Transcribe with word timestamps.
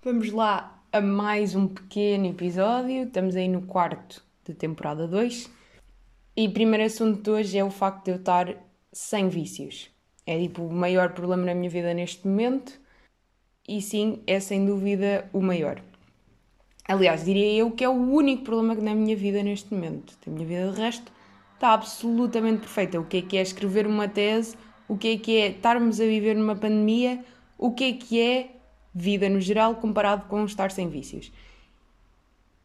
Vamos 0.00 0.30
lá 0.30 0.80
a 0.92 1.00
mais 1.00 1.56
um 1.56 1.66
pequeno 1.66 2.26
episódio. 2.26 3.02
Estamos 3.02 3.34
aí 3.34 3.48
no 3.48 3.62
quarto 3.62 4.22
de 4.44 4.54
temporada 4.54 5.08
2. 5.08 5.50
E 6.36 6.46
o 6.46 6.52
primeiro 6.52 6.84
assunto 6.84 7.20
de 7.20 7.28
hoje 7.28 7.58
é 7.58 7.64
o 7.64 7.70
facto 7.70 8.04
de 8.04 8.12
eu 8.12 8.16
estar 8.16 8.54
sem 8.92 9.28
vícios. 9.28 9.90
É 10.24 10.38
tipo 10.38 10.62
o 10.62 10.72
maior 10.72 11.14
problema 11.14 11.46
na 11.46 11.54
minha 11.54 11.68
vida 11.68 11.92
neste 11.92 12.28
momento. 12.28 12.78
E 13.66 13.82
sim, 13.82 14.22
é 14.24 14.38
sem 14.38 14.64
dúvida 14.64 15.28
o 15.32 15.40
maior. 15.40 15.82
Aliás, 16.86 17.24
diria 17.24 17.52
eu 17.54 17.72
que 17.72 17.82
é 17.82 17.88
o 17.88 17.92
único 17.92 18.44
problema 18.44 18.76
na 18.76 18.94
minha 18.94 19.16
vida 19.16 19.42
neste 19.42 19.74
momento. 19.74 20.16
A 20.24 20.30
minha 20.30 20.46
vida 20.46 20.70
de 20.70 20.80
resto 20.80 21.10
está 21.54 21.72
absolutamente 21.72 22.60
perfeita. 22.60 23.00
O 23.00 23.04
que 23.04 23.16
é 23.16 23.22
que 23.22 23.36
é 23.36 23.42
escrever 23.42 23.84
uma 23.84 24.06
tese? 24.06 24.56
O 24.86 24.96
que 24.96 25.08
é 25.08 25.18
que 25.18 25.36
é 25.38 25.48
estarmos 25.48 26.00
a 26.00 26.04
viver 26.04 26.36
numa 26.36 26.54
pandemia? 26.54 27.24
O 27.58 27.72
que 27.72 27.82
é 27.82 27.92
que 27.94 28.20
é 28.20 28.57
vida 28.94 29.28
no 29.28 29.40
geral 29.40 29.76
comparado 29.76 30.26
com 30.26 30.44
estar 30.44 30.70
sem 30.70 30.88
vícios? 30.88 31.32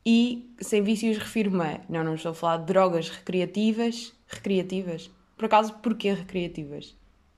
E 0.05 0.53
sem 0.59 0.81
vícios 0.81 1.17
refiro-me 1.17 1.63
a, 1.63 1.81
não, 1.87 2.03
não 2.03 2.15
estou 2.15 2.31
a 2.31 2.35
falar 2.35 2.57
de 2.57 2.65
drogas 2.65 3.09
recreativas, 3.09 4.13
recreativas. 4.27 5.09
Por 5.37 5.45
acaso, 5.45 5.73
porquê 5.75 6.13
recreativas? 6.13 6.95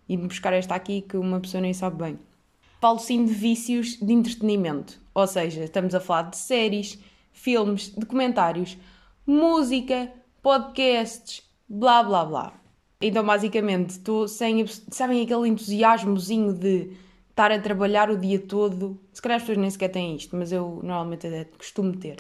E 0.10 0.18
buscar 0.18 0.54
esta 0.54 0.74
aqui 0.76 1.02
que 1.02 1.18
uma 1.18 1.40
pessoa 1.40 1.62
nem 1.62 1.74
sabe 1.74 2.04
bem. 2.04 2.20
Falo 2.82 3.00
sim 3.00 3.26
de 3.26 3.34
vícios 3.34 3.98
de 4.00 4.14
entretenimento, 4.14 5.00
ou 5.14 5.26
seja, 5.26 5.64
estamos 5.64 5.96
a 5.96 6.00
falar 6.00 6.24
de 6.24 6.38
séries, 6.38 7.00
filmes, 7.32 7.90
documentários, 7.90 8.78
música, 9.26 10.12
podcasts, 10.42 11.44
blá 11.68 12.04
blá 12.04 12.26
blá. 12.26 12.54
Então, 13.02 13.26
basicamente, 13.26 13.92
estou 13.92 14.28
sem. 14.28 14.66
Sabem 14.68 15.24
aquele 15.24 15.50
entusiasmozinho 15.50 16.54
de 16.54 16.92
estar 17.36 17.52
a 17.52 17.60
trabalhar 17.60 18.10
o 18.10 18.18
dia 18.18 18.40
todo? 18.40 18.98
Se 19.12 19.22
calhar 19.22 19.36
as 19.36 19.44
pessoas 19.44 19.58
nem 19.58 19.70
sequer 19.70 19.90
têm 19.90 20.16
isto, 20.16 20.38
mas 20.38 20.54
eu 20.54 20.80
normalmente 20.82 21.28
até 21.28 21.44
costumo 21.44 21.94
ter. 21.98 22.16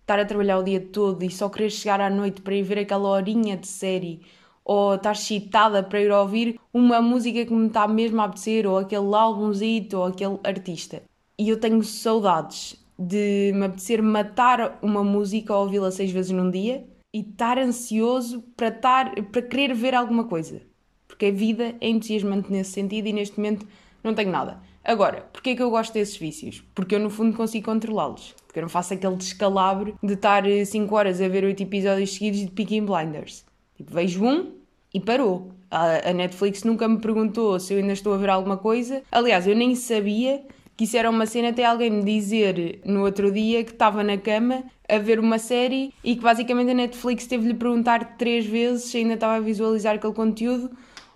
Estar 0.00 0.18
a 0.18 0.24
trabalhar 0.24 0.58
o 0.58 0.64
dia 0.64 0.80
todo 0.80 1.22
e 1.22 1.30
só 1.30 1.48
querer 1.48 1.70
chegar 1.70 2.00
à 2.00 2.10
noite 2.10 2.42
para 2.42 2.52
ir 2.52 2.64
ver 2.64 2.80
aquela 2.80 3.08
horinha 3.08 3.56
de 3.56 3.68
série 3.68 4.22
ou 4.64 4.96
estar 4.96 5.12
excitada 5.12 5.84
para 5.84 6.00
ir 6.00 6.10
ouvir 6.10 6.58
uma 6.74 7.00
música 7.00 7.46
que 7.46 7.54
me 7.54 7.68
está 7.68 7.86
mesmo 7.86 8.20
a 8.20 8.24
apetecer, 8.24 8.66
ou 8.66 8.76
aquele 8.76 9.14
álbumzito, 9.14 9.98
ou 9.98 10.06
aquele 10.06 10.40
artista. 10.42 11.00
E 11.38 11.48
eu 11.48 11.60
tenho 11.60 11.80
saudades 11.84 12.74
de 12.98 13.52
me 13.54 13.66
apetecer 13.66 14.02
matar 14.02 14.80
uma 14.82 15.04
música 15.04 15.54
ou 15.54 15.62
ouvi-la 15.62 15.92
seis 15.92 16.10
vezes 16.10 16.32
num 16.32 16.50
dia 16.50 16.84
e 17.14 17.20
estar 17.20 17.56
ansioso 17.56 18.42
para, 18.56 18.68
estar, 18.68 19.14
para 19.30 19.42
querer 19.42 19.72
ver 19.72 19.94
alguma 19.94 20.24
coisa. 20.24 20.60
Porque 21.06 21.26
a 21.26 21.30
vida 21.30 21.76
é 21.80 21.88
entusiasmante 21.88 22.50
nesse 22.50 22.72
sentido 22.72 23.06
e 23.06 23.12
neste 23.12 23.36
momento 23.36 23.64
não 24.06 24.14
tenho 24.14 24.30
nada. 24.30 24.60
Agora, 24.84 25.28
porquê 25.32 25.50
é 25.50 25.56
que 25.56 25.62
eu 25.62 25.70
gosto 25.70 25.92
desses 25.92 26.16
vícios? 26.16 26.62
Porque 26.74 26.94
eu 26.94 27.00
no 27.00 27.10
fundo 27.10 27.36
consigo 27.36 27.66
controlá-los. 27.66 28.34
Porque 28.46 28.60
eu 28.60 28.62
não 28.62 28.68
faço 28.68 28.94
aquele 28.94 29.16
descalabro 29.16 29.98
de 30.02 30.14
estar 30.14 30.44
5 30.64 30.94
horas 30.94 31.20
a 31.20 31.28
ver 31.28 31.44
8 31.44 31.62
episódios 31.62 32.14
seguidos 32.14 32.40
de 32.40 32.50
Peaky 32.52 32.80
Blinders. 32.80 33.44
Tipo, 33.76 33.92
vejo 33.92 34.24
um 34.24 34.52
e 34.94 35.00
parou. 35.00 35.50
A, 35.70 36.10
a 36.10 36.12
Netflix 36.12 36.62
nunca 36.62 36.86
me 36.86 36.98
perguntou 37.00 37.58
se 37.58 37.74
eu 37.74 37.78
ainda 37.78 37.92
estou 37.92 38.14
a 38.14 38.16
ver 38.16 38.30
alguma 38.30 38.56
coisa. 38.56 39.02
Aliás, 39.10 39.46
eu 39.46 39.56
nem 39.56 39.74
sabia 39.74 40.44
que 40.76 40.84
isso 40.84 40.96
era 40.96 41.10
uma 41.10 41.26
cena 41.26 41.48
até 41.48 41.64
alguém 41.64 41.90
me 41.90 42.04
dizer 42.04 42.80
no 42.84 43.02
outro 43.02 43.32
dia 43.32 43.64
que 43.64 43.72
estava 43.72 44.04
na 44.04 44.18
cama 44.18 44.62
a 44.88 44.98
ver 44.98 45.18
uma 45.18 45.38
série 45.38 45.92
e 46.04 46.14
que 46.14 46.22
basicamente 46.22 46.70
a 46.70 46.74
Netflix 46.74 47.26
teve-lhe 47.26 47.54
perguntar 47.54 48.16
três 48.16 48.46
vezes 48.46 48.84
se 48.84 48.98
ainda 48.98 49.14
estava 49.14 49.34
a 49.34 49.40
visualizar 49.40 49.96
aquele 49.96 50.12
conteúdo 50.12 50.70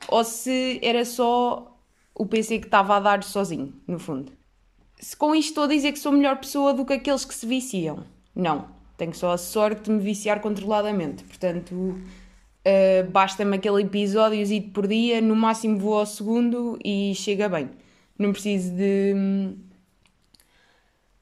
ou 0.08 0.24
se 0.24 0.80
era 0.82 1.04
só 1.04 1.78
o 2.14 2.26
PC 2.26 2.58
que 2.58 2.66
estava 2.66 2.96
a 2.96 3.00
dar 3.00 3.22
sozinho, 3.22 3.72
no 3.86 3.98
fundo. 3.98 4.32
Se 4.98 5.16
com 5.16 5.34
isto 5.34 5.50
estou 5.50 5.64
a 5.64 5.68
dizer 5.68 5.92
que 5.92 5.98
sou 5.98 6.12
melhor 6.12 6.36
pessoa 6.36 6.74
do 6.74 6.84
que 6.84 6.92
aqueles 6.92 7.24
que 7.24 7.34
se 7.34 7.46
viciam. 7.46 8.04
Não. 8.34 8.68
Tenho 8.96 9.14
só 9.14 9.32
a 9.32 9.38
sorte 9.38 9.84
de 9.84 9.90
me 9.92 10.00
viciar 10.00 10.40
controladamente. 10.40 11.24
Portanto, 11.24 11.96
Uh, 12.60 13.10
Basta-me 13.10 13.56
aquele 13.56 13.82
episódio 13.82 14.44
por 14.70 14.86
dia, 14.86 15.20
no 15.20 15.34
máximo 15.34 15.78
vou 15.78 15.98
ao 15.98 16.04
segundo 16.04 16.78
e 16.84 17.14
chega 17.14 17.48
bem. 17.48 17.70
Não 18.18 18.32
preciso 18.32 18.74
de. 18.76 19.54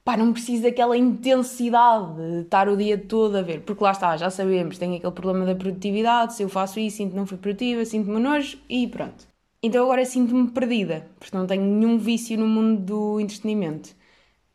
Pá, 0.05 0.17
não 0.17 0.33
preciso 0.33 0.63
daquela 0.65 0.97
intensidade 0.97 2.17
de 2.17 2.41
estar 2.41 2.69
o 2.69 2.77
dia 2.77 2.99
todo 2.99 3.37
a 3.37 3.43
ver, 3.43 3.61
porque 3.61 3.85
lá 3.85 3.93
está, 3.93 4.17
já 4.17 4.31
sabemos, 4.31 4.79
tem 4.79 4.97
aquele 4.97 5.13
problema 5.13 5.45
da 5.45 5.55
produtividade. 5.55 6.35
Se 6.35 6.43
eu 6.43 6.49
faço 6.49 6.81
isso, 6.81 6.97
sinto-me 6.97 7.19
não 7.19 7.27
fui 7.27 7.37
produtiva, 7.39 7.85
sinto-me 7.85 8.19
nojo 8.19 8.59
e 8.69 8.89
pronto. 8.89 9.29
Então 9.63 9.85
agora 9.85 10.05
sinto-me 10.05 10.51
perdida, 10.51 11.09
porque 11.19 11.37
não 11.37 11.47
tenho 11.47 11.63
nenhum 11.65 11.99
vício 11.99 12.39
no 12.39 12.47
mundo 12.47 12.81
do 12.81 13.21
entretenimento. 13.21 13.91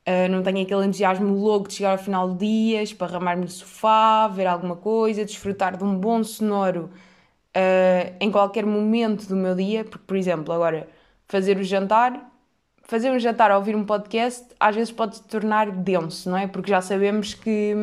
Uh, 0.07 0.29
não 0.29 0.43
tenho 0.43 0.61
aquele 0.63 0.85
entusiasmo 0.85 1.33
louco 1.33 1.67
de 1.69 1.75
chegar 1.75 1.91
ao 1.93 1.97
final 1.97 2.29
do 2.29 2.37
dia, 2.37 2.81
esparramar-me 2.83 3.43
no 3.43 3.49
sofá, 3.49 4.27
ver 4.27 4.45
alguma 4.47 4.75
coisa, 4.75 5.25
desfrutar 5.25 5.77
de 5.77 5.83
um 5.83 5.97
bom 5.97 6.23
sonoro 6.23 6.89
uh, 7.55 8.15
em 8.19 8.31
qualquer 8.31 8.65
momento 8.65 9.27
do 9.27 9.35
meu 9.35 9.55
dia, 9.55 9.83
porque, 9.85 10.05
por 10.05 10.17
exemplo, 10.17 10.53
agora 10.53 10.89
fazer 11.27 11.57
o 11.57 11.63
jantar, 11.63 12.31
fazer 12.83 13.11
um 13.11 13.19
jantar 13.19 13.51
a 13.51 13.57
ouvir 13.57 13.75
um 13.75 13.85
podcast, 13.85 14.45
às 14.59 14.75
vezes 14.75 14.91
pode 14.91 15.17
se 15.17 15.23
tornar 15.23 15.71
denso, 15.71 16.29
não 16.29 16.37
é? 16.37 16.47
Porque 16.47 16.69
já 16.69 16.81
sabemos 16.81 17.33
que. 17.33 17.73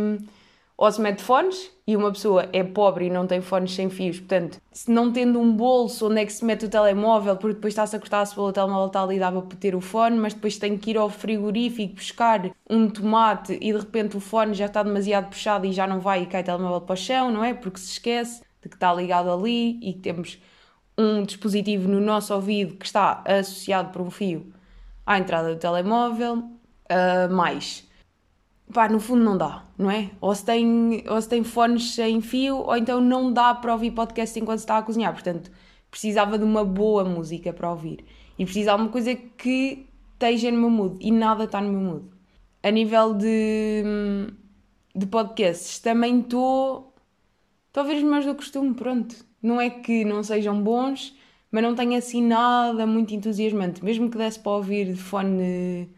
Ou 0.81 0.91
se 0.91 0.99
mete 0.99 1.23
fones 1.23 1.71
e 1.87 1.95
uma 1.95 2.11
pessoa 2.11 2.49
é 2.55 2.65
pobre 2.65 3.05
e 3.05 3.11
não 3.11 3.27
tem 3.27 3.43
fones 3.43 3.75
sem 3.75 3.91
fios, 3.91 4.19
portanto, 4.19 4.59
se 4.73 4.91
não 4.91 5.13
tendo 5.13 5.39
um 5.39 5.55
bolso 5.55 6.09
onde 6.09 6.23
é 6.23 6.25
que 6.25 6.33
se 6.33 6.43
mete 6.43 6.65
o 6.65 6.71
telemóvel, 6.71 7.37
porque 7.37 7.57
depois 7.57 7.73
está-se 7.73 7.95
a 7.95 7.99
cortar 7.99 8.23
a 8.23 8.25
cebola, 8.25 8.49
o 8.49 8.53
telemóvel 8.53 8.87
está 8.87 9.03
ali 9.03 9.19
dava 9.19 9.43
para 9.43 9.59
ter 9.59 9.75
o 9.75 9.81
fone, 9.83 10.17
mas 10.17 10.33
depois 10.33 10.57
tem 10.57 10.79
que 10.79 10.93
ir 10.93 10.97
ao 10.97 11.11
frigorífico 11.11 11.97
buscar 11.97 12.51
um 12.71 12.89
tomate 12.89 13.59
e 13.61 13.75
de 13.75 13.79
repente 13.79 14.17
o 14.17 14.21
fone 14.21 14.55
já 14.55 14.65
está 14.65 14.83
demasiado 14.83 15.29
puxado 15.29 15.67
e 15.67 15.73
já 15.73 15.87
não 15.87 16.01
vai 16.01 16.23
e 16.23 16.27
cai 16.27 16.41
o 16.41 16.45
telemóvel 16.47 16.81
para 16.81 16.95
o 16.95 16.97
chão, 16.97 17.31
não 17.31 17.45
é? 17.45 17.53
Porque 17.53 17.79
se 17.79 17.91
esquece 17.91 18.41
de 18.63 18.71
que 18.71 18.77
está 18.77 18.95
ligado 18.95 19.31
ali 19.31 19.79
e 19.83 19.93
que 19.93 20.01
temos 20.01 20.39
um 20.97 21.23
dispositivo 21.25 21.91
no 21.91 22.01
nosso 22.01 22.33
ouvido 22.35 22.77
que 22.77 22.87
está 22.87 23.23
associado 23.27 23.91
por 23.93 24.01
um 24.01 24.11
fio 24.11 24.51
à 25.05 25.19
entrada 25.19 25.55
do 25.55 25.61
telemóvel, 25.61 26.37
uh, 26.39 27.31
mais 27.31 27.90
pá, 28.73 28.89
no 28.89 29.01
fundo 29.01 29.25
não 29.25 29.37
dá, 29.37 29.65
não 29.77 29.91
é? 29.91 30.11
Ou 30.21 30.35
se, 30.35 30.45
tem, 30.45 31.05
ou 31.09 31.21
se 31.21 31.29
tem 31.29 31.43
fones 31.45 31.95
sem 31.95 32.21
fio, 32.21 32.57
ou 32.59 32.77
então 32.77 33.01
não 33.01 33.33
dá 33.33 33.55
para 33.55 33.73
ouvir 33.73 33.91
podcast 33.91 34.39
enquanto 34.39 34.59
se 34.59 34.65
está 34.65 34.79
a 34.79 34.83
cozinhar. 34.83 35.13
Portanto, 35.13 35.51
precisava 35.91 36.39
de 36.39 36.45
uma 36.45 36.65
boa 36.65 37.05
música 37.05 37.53
para 37.53 37.71
ouvir. 37.71 38.05
E 38.39 38.45
precisava 38.45 38.79
de 38.79 38.85
uma 38.85 38.93
coisa 38.93 39.15
que 39.15 39.87
esteja 40.15 40.51
no 40.51 40.59
meu 40.59 40.71
mood. 40.71 40.97
E 41.01 41.11
nada 41.11 41.45
está 41.45 41.61
no 41.61 41.71
meu 41.71 41.81
mood. 41.81 42.07
A 42.63 42.71
nível 42.71 43.15
de, 43.15 43.83
de 44.95 45.07
podcasts, 45.07 45.79
também 45.79 46.21
estou. 46.21 46.95
Estou 47.69 47.85
a 47.85 47.87
os 47.87 48.03
meus 48.03 48.27
do 48.27 48.35
costume, 48.35 48.75
pronto. 48.75 49.15
Não 49.43 49.61
é 49.61 49.71
que 49.71 50.05
não 50.05 50.23
sejam 50.23 50.61
bons, 50.63 51.17
mas 51.51 51.63
não 51.63 51.75
tenho 51.75 51.97
assim 51.97 52.23
nada 52.23 52.87
muito 52.87 53.15
entusiasmante. 53.15 53.85
Mesmo 53.85 54.11
que 54.11 54.19
desse 54.19 54.39
para 54.39 54.53
ouvir 54.53 54.87
de 54.93 55.01
fone 55.01 55.89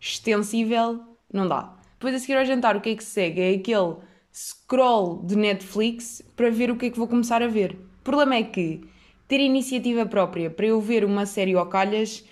extensível, 0.00 1.00
não 1.32 1.48
dá. 1.48 1.73
Depois 2.04 2.16
a 2.16 2.18
seguir 2.18 2.36
ao 2.36 2.44
jantar, 2.44 2.76
o 2.76 2.82
que 2.82 2.90
é 2.90 2.96
que 2.96 3.02
segue? 3.02 3.40
É 3.40 3.54
aquele 3.54 3.94
scroll 4.30 5.22
de 5.24 5.36
Netflix 5.36 6.20
para 6.36 6.50
ver 6.50 6.70
o 6.70 6.76
que 6.76 6.84
é 6.84 6.90
que 6.90 6.98
vou 6.98 7.08
começar 7.08 7.42
a 7.42 7.46
ver. 7.46 7.78
O 8.00 8.04
problema 8.04 8.34
é 8.34 8.42
que 8.42 8.82
ter 9.26 9.40
iniciativa 9.40 10.04
própria 10.04 10.50
para 10.50 10.66
eu 10.66 10.78
ver 10.82 11.02
uma 11.02 11.24
série 11.24 11.56
ou 11.56 11.64
calhas 11.64 12.22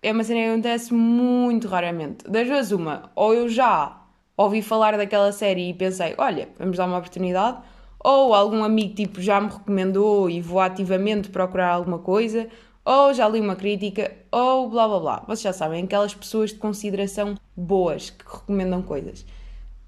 é 0.00 0.12
uma 0.12 0.22
cena 0.22 0.38
que 0.38 0.46
acontece 0.50 0.94
muito 0.94 1.66
raramente. 1.66 2.30
Das 2.30 2.46
duas, 2.46 2.70
uma, 2.70 3.10
ou 3.16 3.34
eu 3.34 3.48
já 3.48 4.00
ouvi 4.36 4.62
falar 4.62 4.96
daquela 4.96 5.32
série 5.32 5.70
e 5.70 5.74
pensei, 5.74 6.14
olha, 6.16 6.48
vamos 6.56 6.76
dar 6.76 6.86
uma 6.86 6.98
oportunidade, 6.98 7.58
ou 7.98 8.32
algum 8.32 8.62
amigo 8.62 8.94
tipo 8.94 9.20
já 9.20 9.40
me 9.40 9.48
recomendou 9.48 10.30
e 10.30 10.40
vou 10.40 10.60
ativamente 10.60 11.28
procurar 11.28 11.70
alguma 11.70 11.98
coisa, 11.98 12.48
ou 12.88 13.12
já 13.12 13.28
li 13.28 13.38
uma 13.38 13.54
crítica, 13.54 14.10
ou 14.32 14.70
blá 14.70 14.88
blá 14.88 14.98
blá. 14.98 15.24
Vocês 15.26 15.42
já 15.42 15.52
sabem, 15.52 15.84
aquelas 15.84 16.14
pessoas 16.14 16.54
de 16.54 16.56
consideração 16.56 17.34
boas 17.54 18.08
que 18.08 18.24
recomendam 18.24 18.80
coisas. 18.80 19.26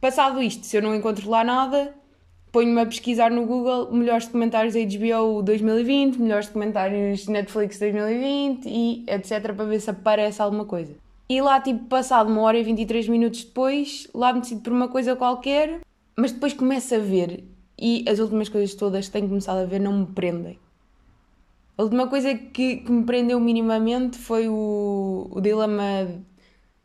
Passado 0.03 0.43
isto, 0.43 0.67
se 0.67 0.77
eu 0.77 0.83
não 0.83 0.95
encontro 0.95 1.31
lá 1.31 1.43
nada, 1.43 1.95
ponho-me 2.53 2.79
a 2.83 2.85
pesquisar 2.85 3.31
no 3.31 3.47
Google 3.47 3.91
melhores 3.91 4.27
documentários 4.27 4.75
HBO 4.75 5.43
2020, 5.43 6.19
melhores 6.19 6.49
documentários 6.49 7.27
Netflix 7.27 7.79
2020 7.79 8.69
e 8.69 9.05
etc. 9.09 9.55
para 9.55 9.65
ver 9.65 9.81
se 9.81 9.89
aparece 9.89 10.43
alguma 10.43 10.67
coisa. 10.67 10.93
E 11.27 11.41
lá, 11.41 11.59
tipo, 11.59 11.87
passado 11.87 12.31
uma 12.31 12.43
hora 12.43 12.59
e 12.59 12.63
23 12.63 13.09
minutos 13.09 13.45
depois, 13.45 14.09
lá 14.15 14.31
me 14.31 14.41
decido 14.41 14.61
por 14.61 14.75
uma 14.75 14.89
coisa 14.89 15.17
qualquer, 15.17 15.81
mas 16.15 16.33
depois 16.33 16.53
começo 16.53 16.95
a 16.95 16.99
ver 16.99 17.45
e 17.79 18.05
as 18.07 18.19
últimas 18.19 18.51
coisas 18.51 18.75
todas 18.75 19.07
que 19.07 19.13
tenho 19.13 19.27
começado 19.27 19.57
a 19.57 19.65
ver 19.65 19.81
não 19.81 20.01
me 20.01 20.07
prendem. 20.07 20.59
A 21.81 21.83
última 21.83 22.09
coisa 22.09 22.35
que, 22.35 22.77
que 22.77 22.93
me 22.93 23.05
prendeu 23.05 23.41
minimamente 23.41 24.19
foi 24.19 24.47
o, 24.51 25.29
o 25.31 25.41
dilema, 25.41 26.09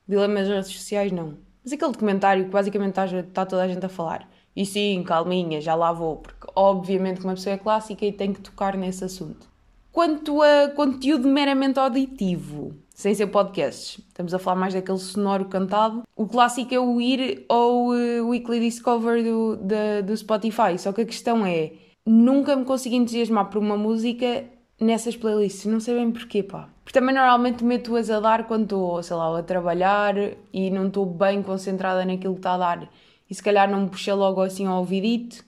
dilema 0.08 0.36
das 0.36 0.48
redes 0.48 0.72
sociais, 0.72 1.12
não. 1.12 1.34
Mas 1.62 1.74
aquele 1.74 1.92
documentário 1.92 2.46
que 2.46 2.50
basicamente 2.50 2.92
está, 2.92 3.06
está 3.06 3.46
toda 3.46 3.64
a 3.64 3.68
gente 3.68 3.86
a 3.86 3.90
falar. 3.90 4.26
E 4.56 4.66
sim, 4.66 5.04
calminha, 5.06 5.60
já 5.60 5.76
lá 5.76 5.92
vou, 5.92 6.16
porque 6.16 6.48
obviamente 6.56 7.20
que 7.20 7.26
uma 7.26 7.34
pessoa 7.34 7.56
é 7.56 7.58
clássica 7.58 8.06
e 8.06 8.14
tem 8.14 8.32
que 8.32 8.40
tocar 8.40 8.78
nesse 8.78 9.04
assunto. 9.04 9.50
Quanto 9.92 10.42
a 10.42 10.70
conteúdo 10.70 11.28
meramente 11.28 11.78
auditivo, 11.78 12.74
sem 12.94 13.14
ser 13.14 13.28
podcasts. 13.28 14.00
Estamos 14.08 14.34
a 14.34 14.40
falar 14.40 14.58
mais 14.58 14.74
daquele 14.74 14.98
sonoro 14.98 15.44
cantado. 15.44 16.04
O 16.16 16.26
clássico 16.26 16.74
é 16.74 16.80
o 16.80 17.02
ir 17.02 17.44
ao 17.50 17.88
uh, 17.88 18.30
Weekly 18.30 18.62
Discover 18.62 19.22
do, 19.22 19.58
da, 19.58 20.00
do 20.00 20.16
Spotify. 20.16 20.80
Só 20.80 20.94
que 20.94 21.02
a 21.02 21.06
questão 21.06 21.46
é, 21.46 21.74
nunca 22.06 22.56
me 22.56 22.64
consegui 22.64 22.96
entusiasmar 22.96 23.50
por 23.50 23.58
uma 23.58 23.76
música 23.76 24.55
nessas 24.80 25.16
playlists. 25.16 25.66
Não 25.66 25.80
sei 25.80 25.96
bem 25.96 26.12
porquê, 26.12 26.44
pá. 26.44 26.70
Porque 26.84 27.00
também 27.00 27.16
normalmente 27.16 27.64
meto-as 27.64 28.10
a 28.10 28.20
dar 28.20 28.48
quando 28.48 28.64
estou, 28.64 29.02
sei 29.02 29.16
lá, 29.16 29.40
a 29.40 29.44
trabalhar 29.44 30.16
e 30.54 30.70
não 30.70 30.88
estou 30.88 31.06
bem 31.06 31.42
concentrada 31.42 32.06
naquilo 32.06 32.34
que 32.34 32.40
está 32.40 32.54
a 32.54 32.58
dar. 32.58 32.90
E 33.30 33.34
se 33.34 33.42
calhar 33.42 33.70
não 33.70 33.82
me 33.82 33.90
puxa 33.90 34.14
logo 34.14 34.42
assim 34.42 34.68
ao 34.68 34.80
ouvidito. 34.80 35.44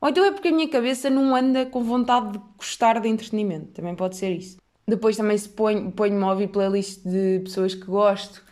Ou 0.00 0.08
então 0.08 0.24
é 0.24 0.30
porque 0.30 0.48
a 0.48 0.52
minha 0.52 0.68
cabeça 0.68 1.08
não 1.08 1.34
anda 1.34 1.64
com 1.64 1.82
vontade 1.82 2.32
de 2.32 2.40
gostar 2.58 3.00
de 3.00 3.08
entretenimento. 3.08 3.72
Também 3.72 3.94
pode 3.94 4.16
ser 4.16 4.30
isso. 4.30 4.58
Depois 4.86 5.16
também 5.16 5.38
se 5.38 5.48
ponho, 5.48 5.90
ponho-me 5.90 6.22
a 6.22 6.30
ouvir 6.30 6.48
playlist 6.48 7.02
de 7.02 7.40
pessoas 7.42 7.74
que 7.74 7.86
gosto 7.86 8.42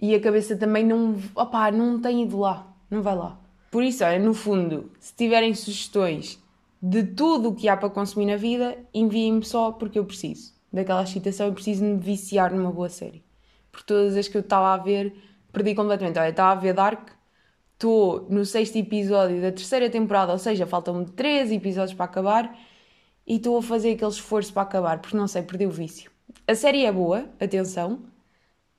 e 0.00 0.14
a 0.14 0.20
cabeça 0.20 0.56
também 0.56 0.84
não, 0.84 1.16
opá, 1.34 1.70
não 1.70 2.00
tem 2.00 2.22
ido 2.22 2.38
lá, 2.38 2.66
não 2.90 3.02
vai 3.02 3.14
lá. 3.14 3.38
Por 3.70 3.82
isso, 3.82 4.04
olha, 4.04 4.18
no 4.18 4.32
fundo, 4.32 4.90
se 4.98 5.14
tiverem 5.14 5.54
sugestões 5.54 6.42
de 6.86 7.02
tudo 7.02 7.48
o 7.48 7.54
que 7.54 7.66
há 7.66 7.74
para 7.78 7.88
consumir 7.88 8.26
na 8.26 8.36
vida, 8.36 8.76
enviem-me 8.92 9.42
só 9.42 9.72
porque 9.72 9.98
eu 9.98 10.04
preciso. 10.04 10.52
Daquela 10.70 11.02
excitação, 11.02 11.46
eu 11.46 11.54
preciso 11.54 11.82
me 11.82 11.96
viciar 11.96 12.54
numa 12.54 12.70
boa 12.70 12.90
série. 12.90 13.24
Por 13.72 13.82
todas 13.82 14.14
as 14.18 14.28
que 14.28 14.36
eu 14.36 14.42
estava 14.42 14.74
a 14.74 14.76
ver, 14.76 15.16
perdi 15.50 15.74
completamente. 15.74 16.18
Olha, 16.18 16.28
estava 16.28 16.52
a 16.52 16.60
ver 16.62 16.74
Dark, 16.74 17.08
estou 17.72 18.26
no 18.28 18.44
sexto 18.44 18.76
episódio 18.76 19.40
da 19.40 19.50
terceira 19.50 19.88
temporada, 19.88 20.32
ou 20.32 20.38
seja, 20.38 20.66
faltam-me 20.66 21.06
três 21.06 21.50
episódios 21.50 21.94
para 21.94 22.04
acabar 22.04 22.54
e 23.26 23.36
estou 23.36 23.56
a 23.56 23.62
fazer 23.62 23.92
aquele 23.92 24.10
esforço 24.10 24.52
para 24.52 24.62
acabar, 24.64 24.98
porque 25.00 25.16
não 25.16 25.26
sei, 25.26 25.40
perdi 25.40 25.64
o 25.64 25.70
vício. 25.70 26.10
A 26.46 26.54
série 26.54 26.84
é 26.84 26.92
boa, 26.92 27.30
atenção, 27.40 28.02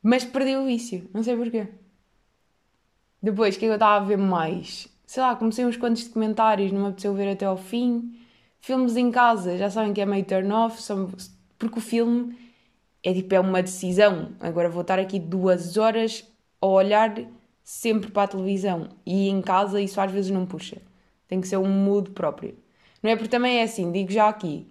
mas 0.04 0.24
perdi 0.24 0.56
o 0.56 0.66
vício, 0.66 1.10
não 1.12 1.24
sei 1.24 1.36
porquê. 1.36 1.70
Depois, 3.20 3.56
o 3.56 3.60
que 3.60 3.66
é 3.66 3.68
que 3.68 3.72
eu 3.72 3.76
estava 3.78 4.06
a 4.06 4.08
ver 4.08 4.18
mais? 4.18 4.95
Sei 5.06 5.22
lá, 5.22 5.36
comecei 5.36 5.66
uns 5.66 5.78
quantos 5.78 6.06
documentários, 6.08 6.72
não 6.72 6.82
me 6.82 6.88
apeteceu 6.88 7.14
ver 7.14 7.30
até 7.32 7.46
ao 7.46 7.58
fim. 7.58 8.20
Filmes 8.60 8.96
em 8.98 9.12
casa, 9.12 9.58
já 9.58 9.70
sabem 9.70 9.94
que 9.94 10.02
é 10.02 10.06
meio 10.06 10.26
turn 10.26 10.52
off, 10.52 10.82
porque 11.58 11.78
o 11.80 11.82
filme 11.82 12.36
é 13.04 13.14
tipo, 13.14 13.34
é 13.36 13.40
uma 13.40 13.62
decisão. 13.64 14.34
Agora 14.40 14.70
vou 14.70 14.82
estar 14.82 15.00
aqui 15.00 15.20
duas 15.20 15.78
horas 15.78 16.26
a 16.62 16.68
olhar 16.68 17.14
sempre 17.64 18.12
para 18.12 18.24
a 18.24 18.28
televisão 18.28 18.90
e 19.06 19.30
em 19.30 19.42
casa 19.42 19.82
isso 19.82 20.00
às 20.02 20.12
vezes 20.12 20.32
não 20.32 20.46
puxa. 20.46 20.82
Tem 21.28 21.42
que 21.42 21.48
ser 21.48 21.58
um 21.58 21.68
mood 21.70 22.12
próprio. 22.12 22.58
Não 23.02 23.12
é 23.12 23.16
porque 23.16 23.30
também 23.30 23.60
é 23.60 23.64
assim, 23.64 23.92
digo 23.92 24.12
já 24.12 24.30
aqui, 24.30 24.68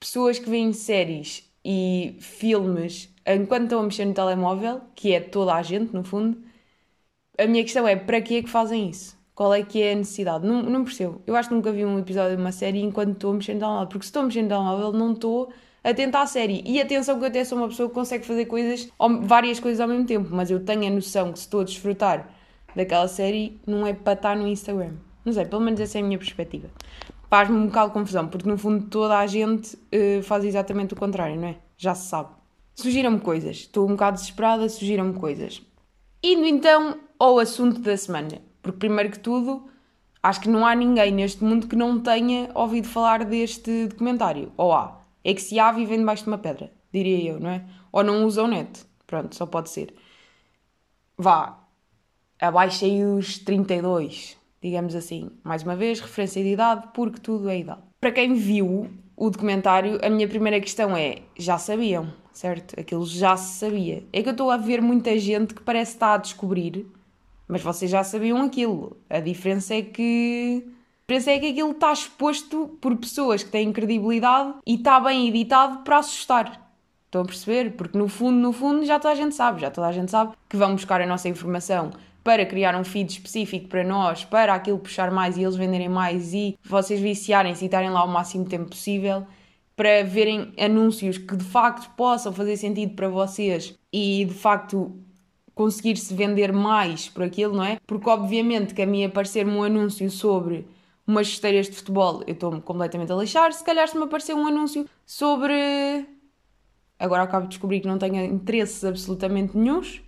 pessoas 0.00 0.38
que 0.38 0.50
veem 0.50 0.72
séries 0.72 1.50
e 1.64 2.16
filmes 2.20 3.10
enquanto 3.26 3.64
estão 3.64 3.80
a 3.80 3.84
mexer 3.84 4.04
no 4.06 4.14
telemóvel, 4.14 4.82
que 4.94 5.14
é 5.14 5.20
toda 5.20 5.54
a 5.54 5.62
gente 5.62 5.94
no 5.94 6.04
fundo, 6.04 6.42
a 7.38 7.46
minha 7.46 7.62
questão 7.62 7.86
é 7.86 7.96
para 7.96 8.20
que 8.20 8.36
é 8.36 8.42
que 8.42 8.50
fazem 8.50 8.90
isso? 8.90 9.13
Qual 9.34 9.52
é 9.52 9.62
que 9.62 9.82
é 9.82 9.92
a 9.92 9.96
necessidade? 9.96 10.46
Não, 10.46 10.62
não 10.62 10.84
percebo. 10.84 11.20
Eu 11.26 11.34
acho 11.34 11.48
que 11.48 11.54
nunca 11.54 11.72
vi 11.72 11.84
um 11.84 11.98
episódio 11.98 12.36
de 12.36 12.42
uma 12.42 12.52
série 12.52 12.80
enquanto 12.80 13.12
estou 13.12 13.32
a 13.32 13.34
mexer 13.34 13.54
no 13.54 13.86
porque 13.86 14.04
se 14.04 14.08
estou 14.08 14.22
a 14.22 14.26
mexer 14.26 14.42
no 14.42 14.48
telemóvel 14.48 14.92
não 14.92 15.12
estou 15.12 15.52
a 15.82 15.92
tentar 15.92 16.22
a 16.22 16.26
série. 16.26 16.62
E 16.64 16.80
atenção 16.80 17.18
que 17.18 17.24
eu 17.24 17.28
até 17.28 17.44
sou 17.44 17.58
uma 17.58 17.68
pessoa 17.68 17.88
que 17.88 17.94
consegue 17.94 18.24
fazer 18.24 18.46
coisas, 18.46 18.88
várias 19.22 19.58
coisas 19.58 19.80
ao 19.80 19.88
mesmo 19.88 20.06
tempo, 20.06 20.28
mas 20.30 20.50
eu 20.50 20.64
tenho 20.64 20.86
a 20.86 20.90
noção 20.90 21.32
que 21.32 21.38
se 21.38 21.46
estou 21.46 21.60
a 21.60 21.64
desfrutar 21.64 22.28
daquela 22.74 23.08
série, 23.08 23.60
não 23.66 23.86
é 23.86 23.92
para 23.92 24.14
estar 24.14 24.36
no 24.36 24.46
Instagram. 24.46 24.92
Não 25.24 25.32
sei, 25.32 25.44
pelo 25.44 25.62
menos 25.62 25.80
essa 25.80 25.98
é 25.98 26.00
a 26.00 26.04
minha 26.04 26.18
perspectiva 26.18 26.68
faz-me 27.34 27.56
um 27.56 27.66
bocado 27.66 27.88
de 27.88 27.94
confusão, 27.94 28.28
porque 28.28 28.48
no 28.48 28.56
fundo 28.56 28.86
toda 28.86 29.18
a 29.18 29.26
gente 29.26 29.74
uh, 29.74 30.22
faz 30.22 30.44
exatamente 30.44 30.94
o 30.94 30.96
contrário, 30.96 31.34
não 31.34 31.48
é? 31.48 31.56
Já 31.76 31.92
se 31.92 32.08
sabe. 32.08 32.28
Sugiram-me 32.76 33.18
coisas, 33.18 33.56
estou 33.56 33.86
um 33.86 33.92
bocado 33.92 34.18
desesperada, 34.18 34.68
sugiram-me 34.68 35.14
coisas. 35.14 35.60
Indo 36.22 36.46
então 36.46 36.96
ao 37.18 37.40
assunto 37.40 37.80
da 37.80 37.96
semana, 37.96 38.40
porque 38.64 38.78
primeiro 38.78 39.10
que 39.12 39.20
tudo, 39.20 39.68
acho 40.20 40.40
que 40.40 40.48
não 40.48 40.66
há 40.66 40.74
ninguém 40.74 41.12
neste 41.12 41.44
mundo 41.44 41.68
que 41.68 41.76
não 41.76 42.00
tenha 42.00 42.50
ouvido 42.54 42.88
falar 42.88 43.24
deste 43.24 43.86
documentário. 43.86 44.50
Ou 44.56 44.72
há. 44.72 45.00
É 45.22 45.32
que 45.32 45.40
se 45.40 45.60
há, 45.60 45.70
vivem 45.70 45.98
debaixo 46.00 46.24
de 46.24 46.30
uma 46.30 46.38
pedra, 46.38 46.72
diria 46.92 47.30
eu, 47.32 47.38
não 47.38 47.50
é? 47.50 47.64
Ou 47.92 48.02
não 48.02 48.24
usam 48.26 48.48
net. 48.48 48.84
Pronto, 49.06 49.36
só 49.36 49.46
pode 49.46 49.70
ser. 49.70 49.94
Vá, 51.16 51.60
abaixei 52.40 53.04
os 53.04 53.38
32 53.38 54.42
digamos 54.64 54.94
assim. 54.94 55.30
Mais 55.44 55.62
uma 55.62 55.76
vez, 55.76 56.00
referência 56.00 56.42
de 56.42 56.48
idade, 56.48 56.88
porque 56.94 57.20
tudo 57.20 57.50
é 57.50 57.58
idade. 57.58 57.82
Para 58.00 58.10
quem 58.10 58.32
viu 58.32 58.90
o 59.14 59.28
documentário, 59.28 60.00
a 60.02 60.08
minha 60.08 60.26
primeira 60.26 60.58
questão 60.58 60.96
é: 60.96 61.18
já 61.38 61.58
sabiam, 61.58 62.10
certo? 62.32 62.80
Aquilo 62.80 63.04
já 63.04 63.36
se 63.36 63.58
sabia. 63.58 64.02
É 64.10 64.22
que 64.22 64.28
eu 64.30 64.32
estou 64.32 64.50
a 64.50 64.56
ver 64.56 64.80
muita 64.80 65.18
gente 65.18 65.54
que 65.54 65.62
parece 65.62 65.92
estar 65.92 66.14
a 66.14 66.18
descobrir, 66.18 66.86
mas 67.48 67.62
vocês 67.62 67.90
já 67.90 68.02
sabiam 68.02 68.42
aquilo. 68.42 68.96
A 69.08 69.20
diferença 69.20 69.74
é 69.74 69.82
que. 69.82 70.64
A 70.66 71.12
diferença 71.12 71.30
é 71.32 71.38
que 71.38 71.50
aquilo 71.50 71.72
está 71.72 71.92
exposto 71.92 72.78
por 72.80 72.96
pessoas 72.96 73.42
que 73.42 73.50
têm 73.50 73.72
credibilidade 73.72 74.54
e 74.66 74.76
está 74.76 74.98
bem 75.00 75.28
editado 75.28 75.84
para 75.84 75.98
assustar. 75.98 76.64
Estão 77.04 77.22
a 77.22 77.24
perceber? 77.24 77.76
Porque 77.76 77.96
no 77.96 78.08
fundo, 78.08 78.38
no 78.38 78.52
fundo, 78.52 78.84
já 78.84 78.98
toda 78.98 79.12
a 79.12 79.16
gente 79.16 79.34
sabe, 79.34 79.60
já 79.60 79.70
toda 79.70 79.86
a 79.86 79.92
gente 79.92 80.10
sabe 80.10 80.32
que 80.48 80.56
vão 80.56 80.72
buscar 80.72 81.00
a 81.00 81.06
nossa 81.06 81.28
informação 81.28 81.90
para 82.24 82.46
criar 82.46 82.74
um 82.74 82.82
feed 82.82 83.12
específico 83.12 83.68
para 83.68 83.84
nós, 83.84 84.24
para 84.24 84.54
aquilo 84.54 84.78
puxar 84.78 85.10
mais 85.10 85.36
e 85.36 85.42
eles 85.42 85.54
venderem 85.54 85.90
mais 85.90 86.32
e 86.32 86.58
vocês 86.64 86.98
viciarem-se 86.98 87.64
e 87.64 87.66
estarem 87.66 87.90
lá 87.90 88.02
o 88.02 88.08
máximo 88.08 88.46
tempo 88.46 88.70
possível, 88.70 89.26
para 89.76 90.02
verem 90.02 90.52
anúncios 90.58 91.18
que 91.18 91.36
de 91.36 91.44
facto 91.44 91.94
possam 91.94 92.32
fazer 92.32 92.56
sentido 92.56 92.94
para 92.94 93.08
vocês 93.08 93.78
e 93.92 94.24
de 94.24 94.34
facto 94.34 94.96
conseguir-se 95.54 96.12
vender 96.14 96.52
mais 96.52 97.08
por 97.08 97.22
aquilo, 97.22 97.54
não 97.54 97.64
é? 97.64 97.78
Porque 97.86 98.08
obviamente 98.08 98.74
que 98.74 98.82
a 98.82 98.86
mim 98.86 99.04
aparecer-me 99.04 99.52
um 99.52 99.62
anúncio 99.62 100.10
sobre 100.10 100.66
umas 101.06 101.28
esteiras 101.28 101.66
de 101.66 101.76
futebol, 101.76 102.22
eu 102.26 102.32
estou-me 102.32 102.60
completamente 102.60 103.12
a 103.12 103.16
lixar. 103.16 103.52
Se 103.52 103.62
calhar 103.62 103.86
se 103.88 103.96
me 103.96 104.04
aparecer 104.04 104.34
um 104.34 104.46
anúncio 104.46 104.88
sobre... 105.06 106.06
Agora 106.98 107.22
acabo 107.22 107.44
de 107.44 107.50
descobrir 107.50 107.80
que 107.80 107.88
não 107.88 107.98
tenho 107.98 108.24
interesses 108.24 108.84
absolutamente 108.84 109.56
nenhums 109.56 110.02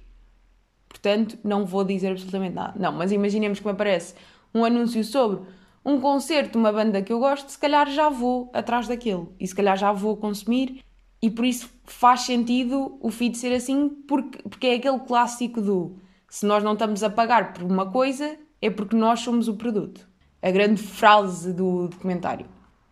Portanto, 0.97 1.39
não 1.45 1.67
vou 1.67 1.85
dizer 1.85 2.13
absolutamente 2.13 2.55
nada. 2.55 2.75
Não, 2.79 2.91
mas 2.91 3.13
imaginemos 3.13 3.59
que 3.59 3.65
me 3.67 3.73
aparece 3.73 4.15
um 4.55 4.65
anúncio 4.65 5.05
sobre 5.05 5.43
um 5.85 6.01
concerto 6.01 6.53
de 6.53 6.59
uma 6.59 6.73
banda 6.73 7.03
que 7.03 7.13
eu 7.13 7.19
gosto, 7.19 7.51
se 7.51 7.59
calhar 7.59 7.89
já 7.91 8.09
vou 8.09 8.51
atrás 8.53 8.89
daquilo 8.89 9.35
e 9.39 9.47
se 9.47 9.55
calhar 9.55 9.77
já 9.77 9.93
vou 9.93 10.17
consumir 10.17 10.83
e 11.21 11.31
por 11.31 11.45
isso 11.45 11.69
faz 11.85 12.23
sentido 12.23 12.99
o 13.01 13.11
feed 13.11 13.37
ser 13.37 13.55
assim 13.55 13.89
porque, 13.89 14.43
porque 14.49 14.67
é 14.67 14.75
aquele 14.75 14.99
clássico 15.01 15.61
do 15.61 15.97
se 16.29 16.45
nós 16.45 16.63
não 16.63 16.75
estamos 16.75 17.03
a 17.03 17.11
pagar 17.11 17.53
por 17.53 17.63
uma 17.63 17.91
coisa 17.91 18.37
é 18.61 18.71
porque 18.71 18.97
nós 18.97 19.21
somos 19.21 19.49
o 19.49 19.55
produto. 19.55 20.07
A 20.43 20.51
grande 20.51 20.83
frase 20.83 21.53
do 21.53 21.89
documentário. 21.89 22.47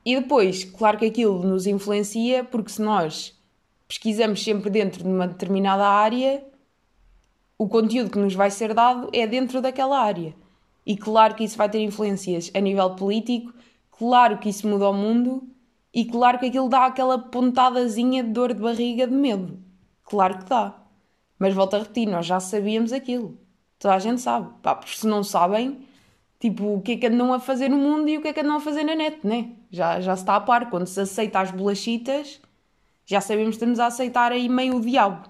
E 0.05 0.19
depois, 0.19 0.65
claro 0.65 0.99
que 0.99 1.07
aquilo 1.07 1.43
nos 1.43 1.67
influencia 1.67 2.45
porque 2.45 2.71
se 2.71 2.83
nós 2.83 3.39
pesquisamos 3.87 4.43
sempre 4.43 4.71
dentro 4.71 5.03
de 5.03 5.09
uma 5.09 5.27
determinada 5.27 5.87
área, 5.87 6.45
o 7.59 7.69
conteúdo 7.69 8.11
que 8.11 8.19
nos 8.19 8.35
vai 8.35 8.51
ser 8.51 8.75
dado 8.75 9.09
é 9.13 9.27
dentro 9.27 9.61
daquela 9.61 10.01
área. 10.01 10.35
E 10.87 10.97
claro 10.97 11.35
que 11.35 11.45
isso 11.45 11.57
vai 11.57 11.69
ter 11.69 11.81
influências 11.81 12.51
a 12.55 12.61
nível 12.61 12.95
político, 12.95 13.53
claro 13.91 14.39
que 14.39 14.49
isso 14.49 14.67
muda 14.69 14.89
o 14.89 14.93
mundo 14.93 15.49
e 15.95 16.05
claro 16.05 16.41
que 16.41 16.47
aquilo 16.47 16.69
dá 16.69 16.87
aquela 16.87 17.17
pontadazinha 17.19 18.25
de 18.25 18.31
dor 18.31 18.53
de 18.53 18.61
barriga 18.61 19.07
de 19.07 19.15
medo. 19.15 19.59
Claro 20.03 20.39
que 20.39 20.45
dá. 20.45 20.75
Mas 21.39 21.55
volto 21.55 21.75
a 21.75 21.79
repetir, 21.79 22.07
nós 22.09 22.27
já 22.27 22.41
sabíamos 22.41 22.93
aquilo. 22.93 23.39
Toda 23.79 23.95
a 23.95 23.99
gente 24.01 24.21
sabe. 24.21 24.51
Pá, 24.61 24.75
porque 24.75 24.97
se 24.97 25.07
não 25.07 25.23
sabem, 25.23 25.87
tipo, 26.41 26.75
o 26.75 26.83
que 26.83 26.93
é 26.93 26.97
que 26.97 27.07
andam 27.07 27.33
a 27.33 27.39
fazer 27.39 27.69
no 27.69 27.77
mundo 27.77 28.09
e 28.09 28.19
o 28.19 28.23
que 28.23 28.29
é 28.29 28.33
que 28.33 28.41
andam 28.41 28.57
a 28.57 28.61
fazer 28.61 28.83
na 28.83 28.97
net, 28.97 29.25
né? 29.25 29.53
Já, 29.71 30.01
já 30.01 30.17
se 30.17 30.23
está 30.23 30.35
a 30.35 30.41
par. 30.41 30.69
Quando 30.69 30.89
se 30.89 31.01
aceita 31.01 31.39
as 31.39 31.53
bolachitas, 31.53 32.41
já 33.07 33.21
sabemos 33.21 33.51
que 33.51 33.57
estamos 33.57 33.79
a 33.79 33.87
aceitar 33.87 34.33
aí 34.33 34.49
meio 34.49 34.77
o 34.77 34.81
diabo 34.81 35.29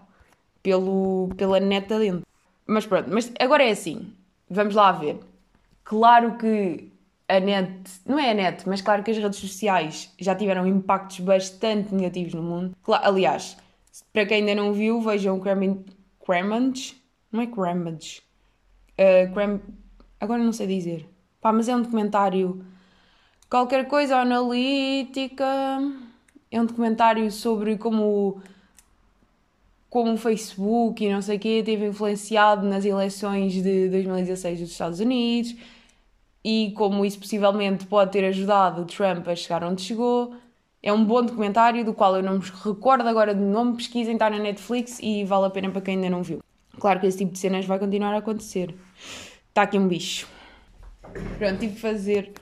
pelo, 0.63 1.29
pela 1.37 1.61
neta 1.61 1.99
dentro. 1.99 2.27
Mas 2.67 2.87
pronto, 2.87 3.11
mas 3.13 3.31
agora 3.39 3.65
é 3.65 3.71
assim, 3.71 4.11
vamos 4.49 4.75
lá 4.75 4.93
ver. 4.93 5.21
Claro 5.85 6.39
que 6.39 6.91
a 7.37 7.41
net, 7.41 7.91
não 8.07 8.19
é 8.19 8.31
a 8.31 8.35
net, 8.35 8.69
mas 8.69 8.81
claro 8.81 9.03
que 9.03 9.11
as 9.11 9.17
redes 9.17 9.39
sociais 9.39 10.13
já 10.19 10.35
tiveram 10.35 10.67
impactos 10.67 11.21
bastante 11.21 11.95
negativos 11.95 12.35
no 12.35 12.43
mundo. 12.43 12.77
Aliás, 12.87 13.57
para 14.13 14.27
quem 14.27 14.39
ainda 14.39 14.55
não 14.55 14.73
viu, 14.73 15.01
vejam 15.01 15.41
Cramage, 15.41 16.97
não 17.31 17.41
é 17.41 17.47
Cramage, 17.47 18.23
uh, 18.99 19.33
Cram, 19.33 19.61
agora 20.21 20.43
não 20.43 20.53
sei 20.53 20.67
dizer, 20.67 21.09
pá, 21.41 21.53
mas 21.53 21.69
é 21.69 21.77
um 21.77 21.83
documentário, 21.83 22.65
qualquer 23.49 23.87
coisa 23.87 24.17
analítica, 24.17 25.47
é 26.51 26.61
um 26.61 26.67
documentário 26.67 27.31
sobre 27.31 27.77
como 27.77 28.41
como 29.91 30.15
o 30.15 30.17
Facebook 30.17 31.05
e 31.05 31.13
não 31.13 31.23
sei 31.23 31.37
o 31.37 31.39
quê 31.39 31.63
teve 31.65 31.87
influenciado 31.87 32.67
nas 32.67 32.85
eleições 32.85 33.53
de 33.53 33.89
2016 33.91 34.59
dos 34.59 34.71
Estados 34.73 34.99
Unidos 34.99 35.55
e 36.45 36.73
como 36.77 37.05
isso 37.05 37.19
possivelmente 37.19 37.87
pode 37.87 38.13
ter 38.13 38.25
ajudado 38.27 38.83
o 38.83 38.85
Trump 38.85 39.27
a 39.29 39.35
chegar 39.35 39.65
onde 39.65 39.81
chegou. 39.81 40.35
É 40.83 40.93
um 40.93 41.03
bom 41.03 41.23
documentário 41.23 41.83
do 41.83 41.95
qual 41.95 42.15
eu 42.17 42.23
não 42.23 42.35
me 42.35 42.45
recordo 42.63 43.09
agora 43.09 43.35
do 43.35 43.41
nome. 43.41 43.77
Pesquisem, 43.77 44.13
está 44.13 44.29
na 44.29 44.39
Netflix 44.39 44.99
e 45.03 45.25
vale 45.25 45.47
a 45.47 45.51
pena 45.51 45.71
para 45.71 45.81
quem 45.81 45.95
ainda 45.95 46.11
não 46.11 46.23
viu. 46.23 46.43
Claro 46.79 47.01
que 47.01 47.07
esse 47.07 47.17
tipo 47.17 47.33
de 47.33 47.39
cenas 47.39 47.65
vai 47.65 47.79
continuar 47.79 48.13
a 48.13 48.19
acontecer. 48.19 48.75
Está 49.49 49.63
aqui 49.63 49.79
um 49.79 49.89
bicho. 49.89 50.29
Pronto, 51.39 51.59
tive 51.59 51.75
que 51.75 51.81
fazer. 51.81 52.33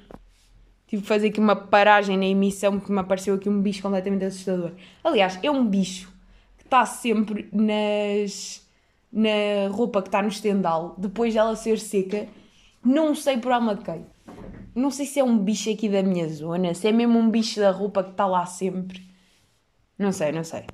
Tive 0.89 1.03
que 1.03 1.09
fazer 1.09 1.29
aqui 1.29 1.39
uma 1.39 1.55
paragem 1.55 2.17
na 2.17 2.27
emissão 2.27 2.79
porque 2.79 2.93
me 2.93 2.99
apareceu 2.99 3.37
aqui 3.37 3.49
um 3.49 3.63
bicho 3.63 3.81
completamente 3.81 4.25
assustador. 4.25 4.73
Aliás, 5.05 5.39
é 5.41 5.51
um 5.51 5.65
bicho 5.65 6.13
que 6.59 6.65
está 6.65 6.85
sempre 6.85 7.49
nas, 7.53 8.67
na 9.13 9.69
roupa 9.71 10.03
que 10.03 10.09
está 10.09 10.21
no 10.21 10.29
estendal, 10.29 10.97
depois 10.99 11.33
dela 11.33 11.55
ser 11.55 11.79
seca. 11.79 12.27
Não 12.85 13.15
sei 13.15 13.39
por 13.39 13.53
alma 13.53 13.77
de 13.77 13.85
quem. 13.85 14.05
Não 14.75 14.91
sei 14.91 15.07
se 15.07 15.21
é 15.21 15.25
um 15.25 15.39
bicho 15.39 15.71
aqui 15.71 15.89
da 15.89 16.03
minha 16.03 16.29
zona, 16.29 16.75
se 16.75 16.89
é 16.89 16.93
mesmo 16.93 17.19
um 17.19 17.31
bicho 17.31 17.61
da 17.61 17.71
roupa 17.71 18.03
que 18.03 18.11
está 18.11 18.27
lá 18.27 18.45
sempre. 18.45 19.01
Não 19.99 20.11
sei, 20.11 20.33
não 20.33 20.43
sei. 20.43 20.65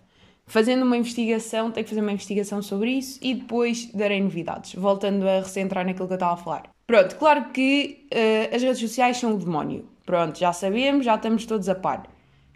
Fazendo 0.46 0.84
uma 0.84 0.96
investigação, 0.96 1.70
tenho 1.70 1.84
que 1.84 1.90
fazer 1.90 2.00
uma 2.00 2.12
investigação 2.12 2.62
sobre 2.62 2.92
isso 2.92 3.18
e 3.20 3.34
depois 3.34 3.92
darei 3.92 4.22
novidades. 4.22 4.74
Voltando 4.74 5.28
a 5.28 5.40
recentrar 5.40 5.84
naquilo 5.84 6.06
que 6.06 6.14
eu 6.14 6.16
estava 6.16 6.32
a 6.32 6.36
falar. 6.36 6.70
Pronto, 6.86 7.16
claro 7.16 7.50
que 7.50 8.06
uh, 8.14 8.56
as 8.56 8.62
redes 8.62 8.78
sociais 8.78 9.18
são 9.18 9.34
o 9.34 9.38
demónio. 9.38 9.86
Pronto, 10.06 10.38
já 10.38 10.54
sabemos, 10.54 11.04
já 11.04 11.16
estamos 11.16 11.44
todos 11.44 11.68
a 11.68 11.74
par. 11.74 12.08